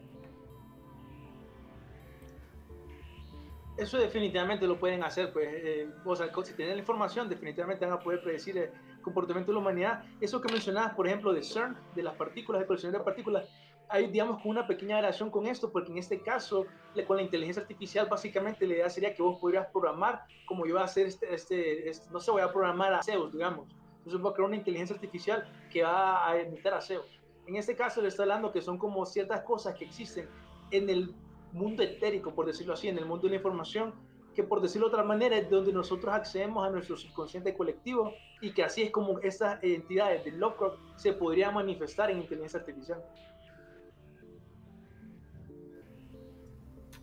[3.78, 7.94] Eso definitivamente lo pueden hacer, pues, eh, o sea, si tienen la información, definitivamente van
[7.94, 8.72] a poder predecir el
[9.04, 10.04] comportamiento de la humanidad.
[10.20, 13.48] Eso que mencionabas, por ejemplo, de CERN, de las partículas, de colección de partículas,
[13.90, 16.66] hay, digamos, una pequeña relación con esto, porque en este caso,
[17.08, 20.82] con la inteligencia artificial, básicamente la idea sería que vos pudieras programar, como yo voy
[20.82, 23.68] a hacer este, este, este no sé, voy a programar a Zeus, digamos.
[24.00, 27.06] Entonces voy a crear una inteligencia artificial que va a imitar a Zeus.
[27.46, 30.28] En este caso le estoy hablando que son como ciertas cosas que existen
[30.72, 31.16] en el
[31.54, 33.94] mundo etérico, por decirlo así, en el mundo de la información,
[34.36, 38.54] que por decirlo de otra manera es donde nosotros accedemos a nuestro subconsciente colectivo y
[38.54, 43.04] que así es como estas entidades de Lovecraft se podrían manifestar en inteligencia artificial.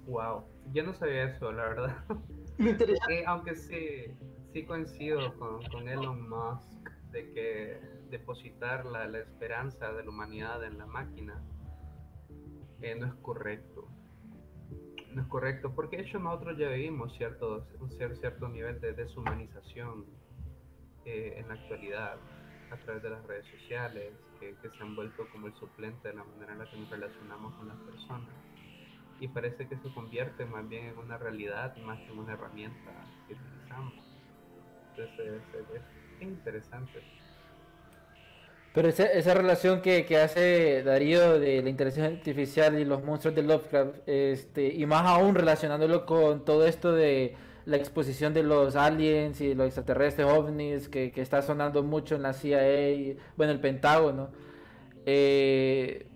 [0.07, 2.05] Wow, yo no sabía eso, la verdad.
[2.57, 4.05] Eh, aunque sí,
[4.53, 7.81] sí coincido con, con, Elon Musk de que
[8.11, 11.43] depositar la, la, esperanza de la humanidad en la máquina
[12.81, 13.89] eh, no es correcto.
[15.15, 20.05] No es correcto, porque de hecho nosotros ya vivimos cierto, un cierto nivel de deshumanización
[21.05, 22.19] eh, en la actualidad.
[22.71, 26.15] a través de las redes sociales, que, que, se han vuelto como el suplente de
[26.15, 28.54] la manera en la que nos relacionamos con las personas.
[29.25, 32.91] Y parece que se convierte más bien en una realidad más que una herramienta
[33.27, 34.05] que utilizamos.
[34.91, 35.41] Entonces
[36.21, 37.01] es, interesante.
[38.75, 43.35] Pero esa, esa relación que, que, hace Darío de la inteligencia artificial y los monstruos
[43.35, 48.77] de Lovecraft, este, y más aún relacionándolo con todo esto de la exposición de los
[48.77, 53.61] aliens y los extraterrestres ovnis que, que está sonando mucho en la CIA, bueno, el
[53.61, 54.29] Pentágono.
[55.07, 56.09] Eh,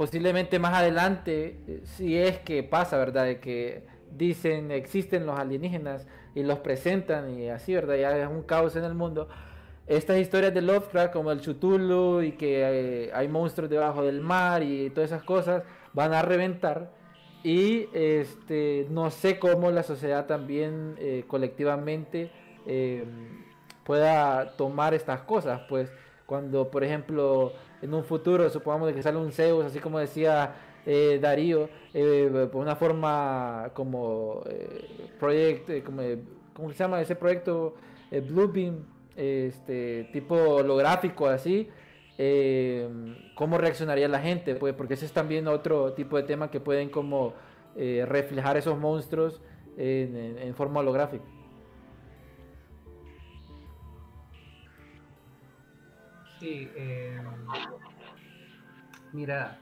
[0.00, 3.26] posiblemente más adelante, si es que pasa, ¿verdad?
[3.26, 7.96] De que dicen existen los alienígenas y los presentan y así, ¿verdad?
[7.96, 9.28] Ya es un caos en el mundo.
[9.86, 14.62] Estas historias de Lovecraft como el Chutulu y que eh, hay monstruos debajo del mar
[14.62, 16.92] y todas esas cosas van a reventar
[17.42, 22.32] y este, no sé cómo la sociedad también eh, colectivamente
[22.64, 23.04] eh,
[23.84, 25.60] pueda tomar estas cosas.
[25.68, 25.92] Pues
[26.24, 27.52] cuando, por ejemplo,
[27.82, 30.54] en un futuro, supongamos que sale un Zeus, así como decía
[30.86, 31.68] eh, Darío,
[32.50, 34.42] por una forma como
[35.18, 36.02] proyecto, como,
[36.54, 37.74] ¿cómo se llama ese proyecto?
[38.10, 38.84] Bluebeam,
[39.16, 41.68] este, tipo holográfico, así
[42.22, 42.86] eh,
[43.34, 46.90] cómo reaccionaría la gente, pues, porque ese es también otro tipo de tema que pueden
[46.90, 47.32] como
[47.76, 49.40] eh, reflejar esos monstruos
[49.78, 51.24] en, forma holográfica.
[56.38, 57.19] Sí, em,
[59.12, 59.60] mira,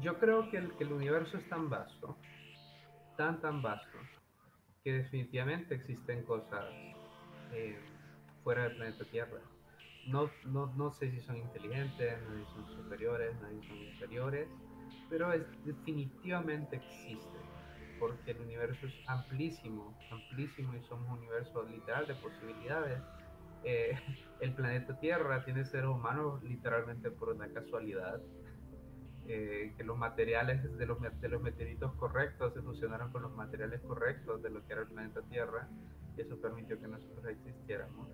[0.00, 2.16] yo creo que el, universo es tan vasto,
[3.16, 3.98] tan, tan vasto,
[4.84, 6.64] que definitivamente existen cosas
[7.52, 7.78] eh,
[8.42, 9.40] fuera del planeta Tierra
[10.06, 14.48] no, no, no, sé si son inteligentes, no si son superiores, no si son inferiores,
[15.10, 17.38] pero es, definitivamente existe,
[17.98, 23.02] porque el universo es amplísimo, amplísimo y somos un universo literal de posibilidades.
[23.64, 23.98] Eh,
[24.40, 28.20] el planeta Tierra tiene seres humanos literalmente por una casualidad.
[29.28, 33.80] Eh, que los materiales de los, de los meteoritos correctos se fusionaron con los materiales
[33.80, 35.68] correctos de lo que era el planeta Tierra
[36.16, 38.08] y eso permitió que nosotros existiéramos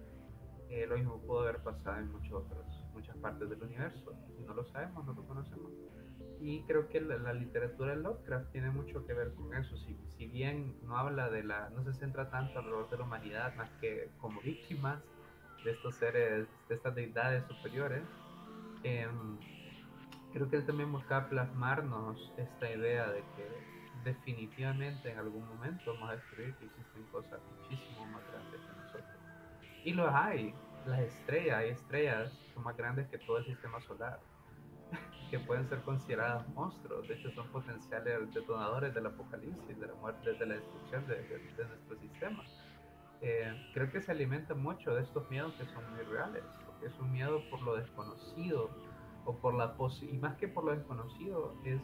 [0.89, 4.15] lo mismo pudo haber pasado en muchos otros, muchas partes del universo.
[4.37, 5.71] Si no lo sabemos, no lo conocemos.
[6.41, 9.77] Y creo que la, literatura de Lovecraft tiene mucho que ver con eso.
[9.77, 13.55] Si, si, bien no habla de la, no se centra tanto alrededor de la humanidad,
[13.55, 15.01] más que como víctimas
[15.65, 18.03] de estos seres, de estas deidades superiores,
[18.83, 19.39] em,
[20.33, 23.73] creo que él también busca plasmarnos esta idea de que
[24.05, 29.23] definitivamente en algún momento vamos a descubrir que existen cosas muchísimo más grandes que nosotros.
[29.85, 30.55] Y los hay.
[30.87, 34.19] Las estrellas, hay estrellas son más grandes que todo el sistema solar,
[35.31, 37.07] que pueden ser consideradas monstruos.
[37.07, 41.99] De hecho, son potenciales detonadores del apocalipsis, de la muerte, de la destrucción de, nuestro
[42.01, 42.45] sistema.
[43.23, 46.99] Eh, creo que se alimenta mucho de estos miedos que son muy reales, porque es
[46.99, 48.71] un miedo por lo desconocido,
[49.25, 51.81] o por la y más que por lo desconocido, es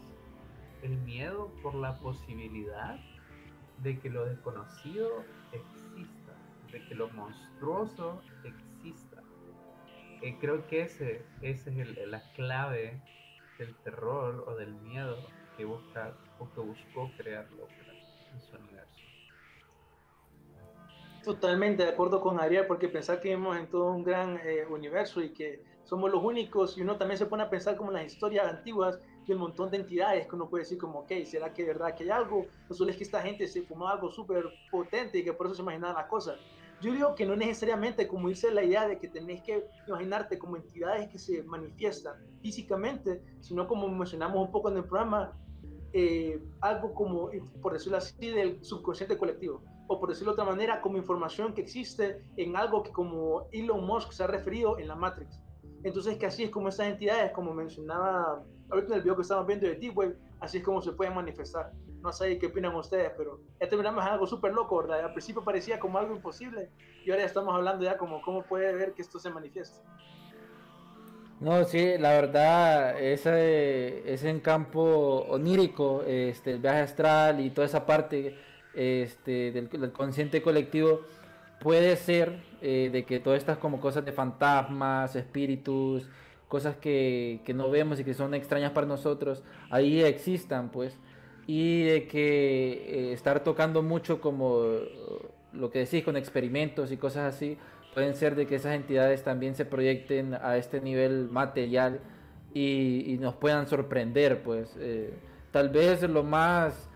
[0.83, 2.99] el miedo por la posibilidad
[3.83, 6.35] de que lo desconocido exista
[6.73, 9.23] de que lo monstruoso exista.
[10.23, 13.01] Eh, creo que ese, ese es la clave
[13.59, 15.17] del terror o del miedo
[15.57, 17.47] que busca o que buscó crear
[18.33, 18.78] en su.
[21.29, 25.21] Totalmente de acuerdo con Ariel, porque pensar que vivimos en todo un gran eh, universo
[25.21, 28.47] y que somos los únicos, y uno también se pone a pensar como las historias
[28.47, 31.75] antiguas, y un montón de entidades que uno puede decir como, ok, ¿será que de
[31.75, 32.47] verdad que hay algo?
[32.67, 35.57] No solo es que esta gente se fumó algo súper potente y que por eso
[35.57, 36.39] se imaginaban las cosas,
[36.81, 40.57] yo digo que no necesariamente como irse la idea de que tenés que imaginarte como
[40.57, 45.39] entidades que se manifiestan físicamente, sino como mencionamos un poco en el programa,
[45.93, 50.81] eh, algo como, por decirlo así, del subconsciente colectivo, o por decirlo de otra manera,
[50.81, 54.95] como información que existe en algo que como Elon Musk se ha referido en la
[54.95, 55.41] Matrix.
[55.83, 59.47] Entonces, que así es como estas entidades, como mencionaba ahorita en el video que estamos
[59.47, 61.73] viendo de Deep Web, así es como se pueden manifestar.
[62.03, 65.01] No sé qué opinan ustedes, pero este programa es algo súper loco, ¿verdad?
[65.05, 66.71] Al principio parecía como algo imposible
[67.05, 69.81] y ahora ya estamos hablando ya como cómo puede ver que esto se manifiesta.
[71.41, 77.67] No, sí, la verdad, ese es en campo onírico, este, el viaje astral y toda
[77.67, 78.37] esa parte
[78.79, 81.03] este, del, consciente colectivo,
[81.61, 86.09] puede ser eh, de que todas estas como cosas de fantasmas, espíritus,
[86.47, 90.97] cosas que, que no vemos y que son extrañas para nosotros, ahí existan, pues.
[91.47, 94.63] Y de que eh, estar tocando mucho como
[95.53, 97.59] lo que decís con experimentos y cosas así,
[97.95, 102.01] pueden ser de que esas entidades también se proyecten a este nivel material
[102.55, 104.77] y, nos puedan sorprender, pues.
[104.79, 105.13] Eh,
[105.51, 106.88] tal vez lo más,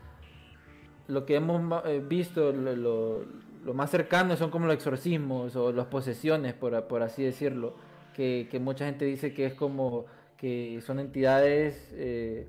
[1.12, 6.54] lo que hemos eh, visto, lo, más cercano son como los exorcismos o las posesiones,
[6.54, 7.74] por, así decirlo,
[8.14, 10.06] que, mucha gente dice que es como
[10.38, 12.46] que son entidades, eh,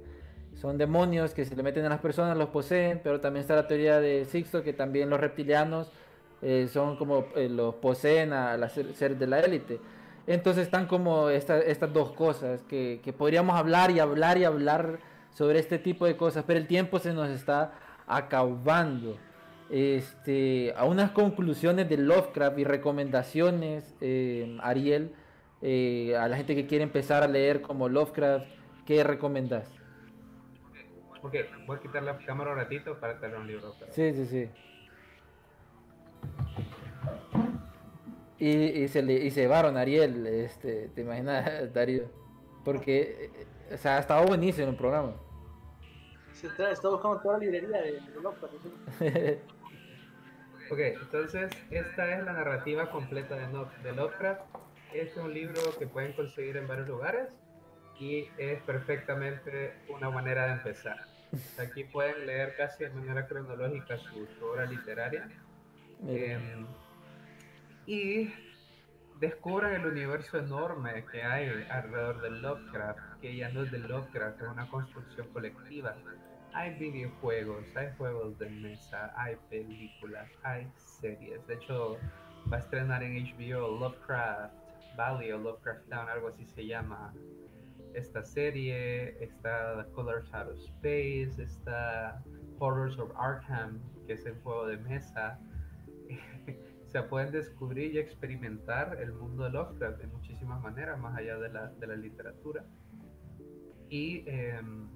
[0.55, 3.68] son demonios que se le meten a las personas, los poseen, pero también está la
[3.68, 5.91] teoría de Sixto que también los reptilianos
[6.41, 9.80] eh, son como los poseen a los seres de la élite.
[10.26, 14.99] Entonces están como estas dos cosas que podríamos hablar y hablar y hablar
[15.32, 17.74] sobre este tipo de cosas, pero el tiempo se nos está
[18.08, 19.18] acabando.
[19.70, 25.16] Este, a unas conclusiones de Lovecraft y recomendaciones, eh, Ariel,
[25.62, 28.45] eh, a la gente que quiere empezar a leer como Lovecraft,
[28.86, 29.72] ¿qué recomendás?
[31.24, 31.36] Ok,
[31.66, 33.74] voy a quitar la cámara un ratito para tener un libro.
[33.89, 34.49] Sí, sí, sí.
[38.38, 42.12] Y, se le, y se llevaron a Ariel, este, ¿te imaginas, Darío?
[42.66, 43.32] Porque,
[43.74, 45.14] o sea, ha estado buenísimo el programa.
[46.44, 48.54] Se está, está buscando toda la librería de Lovecraft.
[50.72, 53.48] ok, entonces, esta es la narrativa completa de,
[53.82, 54.41] de Lovecraft.
[54.94, 57.30] es un libro que pueden conseguir en varios lugares
[57.98, 60.98] y es perfectamente una manera de empezar.
[61.58, 65.30] Aquí pueden leer casi de manera cronológica su, obra literaria.
[66.06, 66.66] Em,
[67.86, 68.34] y
[69.22, 74.41] descubran el universo enorme que hay alrededor de Lovecraft, que ya no es de Lovecraft,
[74.41, 75.96] es una construcción colectiva.
[76.54, 81.45] Hay videojuegos, hay juegos de mesa, hay películas, hay series.
[81.47, 81.97] De hecho,
[82.51, 84.54] va a estrenar en HBO Lovecraft
[84.95, 87.14] Valley o Lovecraft Town, algo así se llama
[87.93, 89.18] esta serie.
[89.24, 92.24] Está Colors Out of Space, está
[92.60, 95.39] Horrors of Arkham, que es el juego de mesa.
[96.88, 101.49] se pueden descubrir y experimentar el mundo de Lovecraft de muchísimas maneras, más allá de
[101.49, 102.64] la, de la literatura.
[103.89, 104.88] Y em,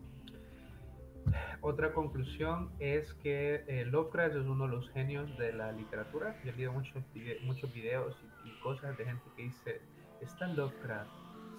[1.61, 6.35] otra conclusión es que eh, Lovecraft es uno de los genios de la literatura.
[6.43, 7.03] Yo he leído muchos,
[7.43, 9.81] muchos videos y, cosas de gente que dice,
[10.21, 11.09] está Lovecraft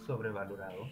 [0.06, 0.88] sobrevalorado.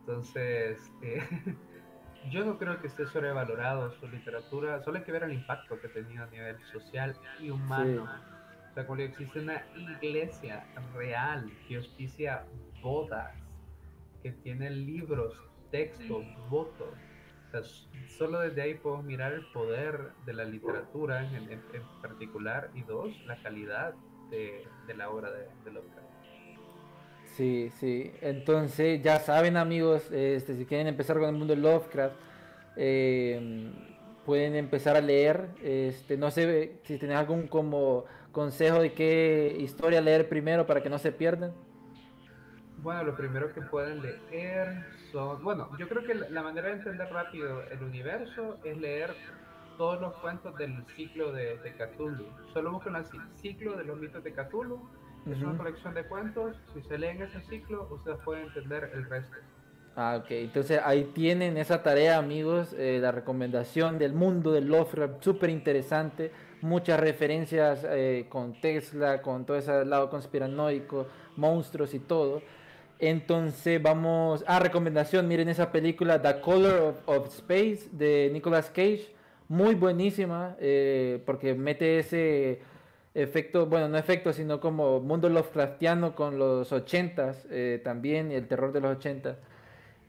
[0.00, 1.22] Entonces, eh,
[2.30, 5.86] yo no creo que esté sobrevalorado su literatura, solo hay que ver el impacto que
[5.86, 8.08] ha tenido a nivel social y humano.
[8.70, 12.44] O sea, cuando existe una iglesia real que auspicia
[12.82, 13.32] bodas,
[14.22, 15.34] que tiene libros,
[15.70, 16.94] textos, votos.
[17.62, 21.60] Solo desde ahí podemos mirar el poder de la literatura en,
[22.02, 23.94] particular y dos, la calidad
[24.30, 26.04] de, la obra de, de Lovecraft.
[27.36, 28.12] Sí, sí.
[28.20, 32.14] Entonces, ya saben, amigos, este, si quieren empezar con el mundo de Lovecraft,
[32.76, 33.70] eh,
[34.24, 35.48] pueden empezar a leer.
[35.62, 40.88] Este, no sé si tienen algún como consejo de qué historia leer primero para que
[40.88, 41.52] no se pierdan.
[42.84, 47.08] Bueno, lo primero que pueden leer son, bueno, yo creo que la manera de entender
[47.10, 49.14] rápido el universo es leer
[49.78, 52.26] todos los cuentos del ciclo de, de Cthulhu.
[52.52, 54.86] Solo buscan así, ciclo de los mitos de Cthulhu.
[55.30, 56.56] Es una colección de cuentos.
[56.74, 59.34] Si se leen ese ciclo, ustedes pueden entender el resto.
[59.96, 60.30] Ah, ok.
[60.32, 66.32] Entonces ahí tienen esa tarea, amigos, eh, la recomendación del mundo del Lovecraft, súper interesante.
[66.60, 71.06] Muchas referencias eh, con Tesla, con todo ese lado conspiranoico,
[71.36, 72.42] monstruos y todo.
[72.98, 79.12] Entonces vamos a recomendación, miren esa película The Color of, Space de Nicolas Cage,
[79.48, 82.60] muy buenísima eh, porque mete ese
[83.14, 88.72] efecto, bueno, no efecto, sino como mundo Lovecraftiano con los ochentas eh, también, el terror
[88.72, 89.36] de los ochentas.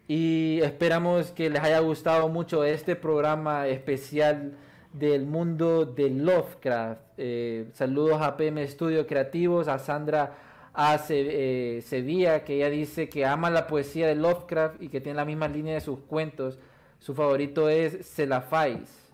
[0.08, 4.54] Y esperamos que les haya gustado mucho este programa especial
[4.94, 7.02] del mundo de Lovecraft.
[7.18, 10.45] Eh, saludos a PM Studio Creativos, a Sandra
[10.76, 11.00] A.
[11.10, 15.26] Eh, Sevilla, que ella dice que ama la poesía de Lovecraft y que tiene la
[15.26, 16.60] misma línea de sus cuentos.
[17.00, 19.14] Su favorito es Celafais.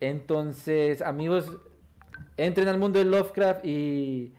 [0.00, 1.50] Entonces, amigos,
[2.36, 4.34] entren al mundo de Lovecraft y,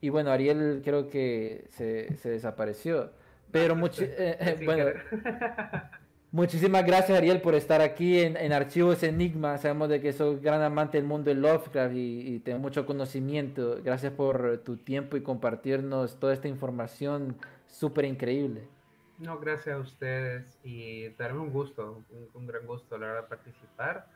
[0.00, 3.10] y bueno, Ariel creo que se, se desapareció.
[3.50, 4.86] Pero mucho, eh, eh, bueno,
[6.32, 9.58] muchísimas gracias Ariel por estar aquí en, en, Archivos Enigma.
[9.58, 13.78] Sabemos de que sos gran amante del mundo de Lovecraft y, y mucho conocimiento.
[13.82, 18.66] Gracias por tu tiempo y compartirnos toda esta información súper increíble.
[19.18, 23.22] No, gracias a ustedes y darme un gusto, un, un gran gusto a la hora
[23.22, 24.06] de participar.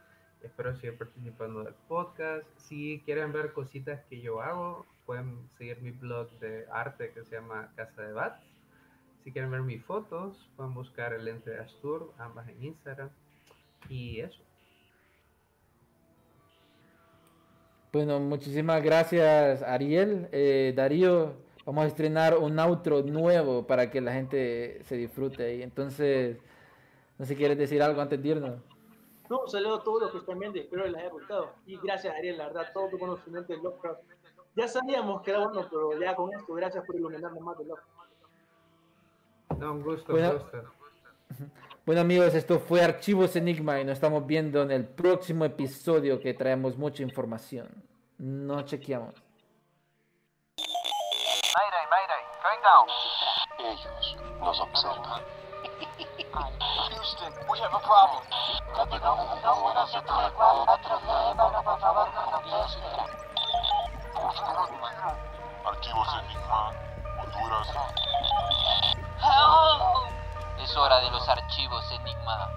[0.43, 2.45] Espero seguir participando del podcast.
[2.57, 7.37] Si quieren ver cositas que yo hago, pueden seguir mi blog de arte que se
[7.37, 8.56] llama Casa de Bats
[9.27, 13.11] si quieren ver mis fotos, pueden buscar el lente de Astur, ambas en Instagram.
[13.89, 14.41] Y eso.
[17.93, 20.29] Bueno, muchísimas gracias Ariel.
[20.31, 21.33] Eh, Darío,
[21.65, 25.61] vamos a estrenar un outro nuevo para que la gente se disfrute ahí.
[25.61, 26.39] Entonces,
[27.19, 28.61] no sé si quieres decir algo antes de irnos.
[29.29, 31.51] No, un saludo a todos los que están viendo, espero les haya gustado.
[31.67, 34.03] Y gracias Ariel, la verdad, todo tu conocimiento de Lovecraft.
[34.55, 37.96] Ya sabíamos que era bueno, pero ya con esto, gracias por iluminarnos más de Lovecraft.
[39.59, 40.31] No, un gusto, Bueno.
[40.31, 40.63] un gusto.
[41.85, 46.35] Bueno amigos, esto fue Archivos Enigma y nos estamos viendo en el próximo episodio que
[46.35, 47.69] traemos mucha información.
[48.19, 49.15] Nos chequeamos.
[50.59, 52.89] Mayday, Mayday, going down.
[53.61, 55.23] Ellos nos observan.
[56.91, 58.23] Houston, we have a problem.
[65.65, 66.73] Archivos Enigma,
[67.19, 67.69] Honduras.
[70.63, 72.51] Es hora de los archivos Enigma.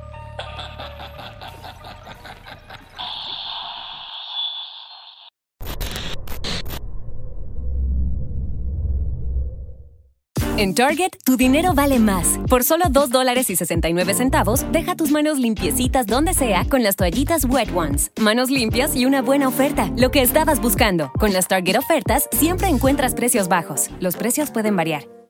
[10.60, 12.38] En Target, tu dinero vale más.
[12.50, 16.98] Por solo 2 dólares y 69 centavos, deja tus manos limpiecitas donde sea con las
[16.98, 18.12] toallitas Wet Ones.
[18.20, 21.14] Manos limpias y una buena oferta, lo que estabas buscando.
[21.18, 23.90] Con las Target ofertas, siempre encuentras precios bajos.
[24.02, 25.19] Los precios pueden variar.